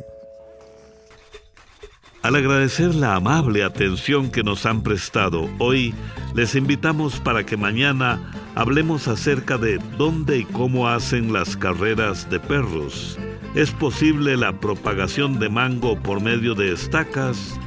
Al 2.21 2.37
agradecer 2.37 2.95
la 2.95 3.15
amable 3.15 3.65
atención 3.65 4.31
que 4.31 4.43
nos 4.43 4.65
han 4.65 4.81
prestado 4.81 5.49
hoy, 5.59 5.93
les 6.35 6.55
invitamos 6.55 7.19
para 7.19 7.45
que 7.45 7.57
mañana 7.57 8.31
hablemos 8.55 9.09
acerca 9.09 9.57
de 9.57 9.77
dónde 9.97 10.37
y 10.37 10.45
cómo 10.45 10.87
hacen 10.87 11.33
las 11.33 11.57
carreras 11.57 12.29
de 12.29 12.39
perros. 12.39 13.19
¿Es 13.55 13.71
posible 13.71 14.37
la 14.37 14.57
propagación 14.57 15.37
de 15.37 15.49
mango 15.49 15.99
por 16.01 16.21
medio 16.21 16.55
de 16.55 16.71
estacas? 16.71 17.59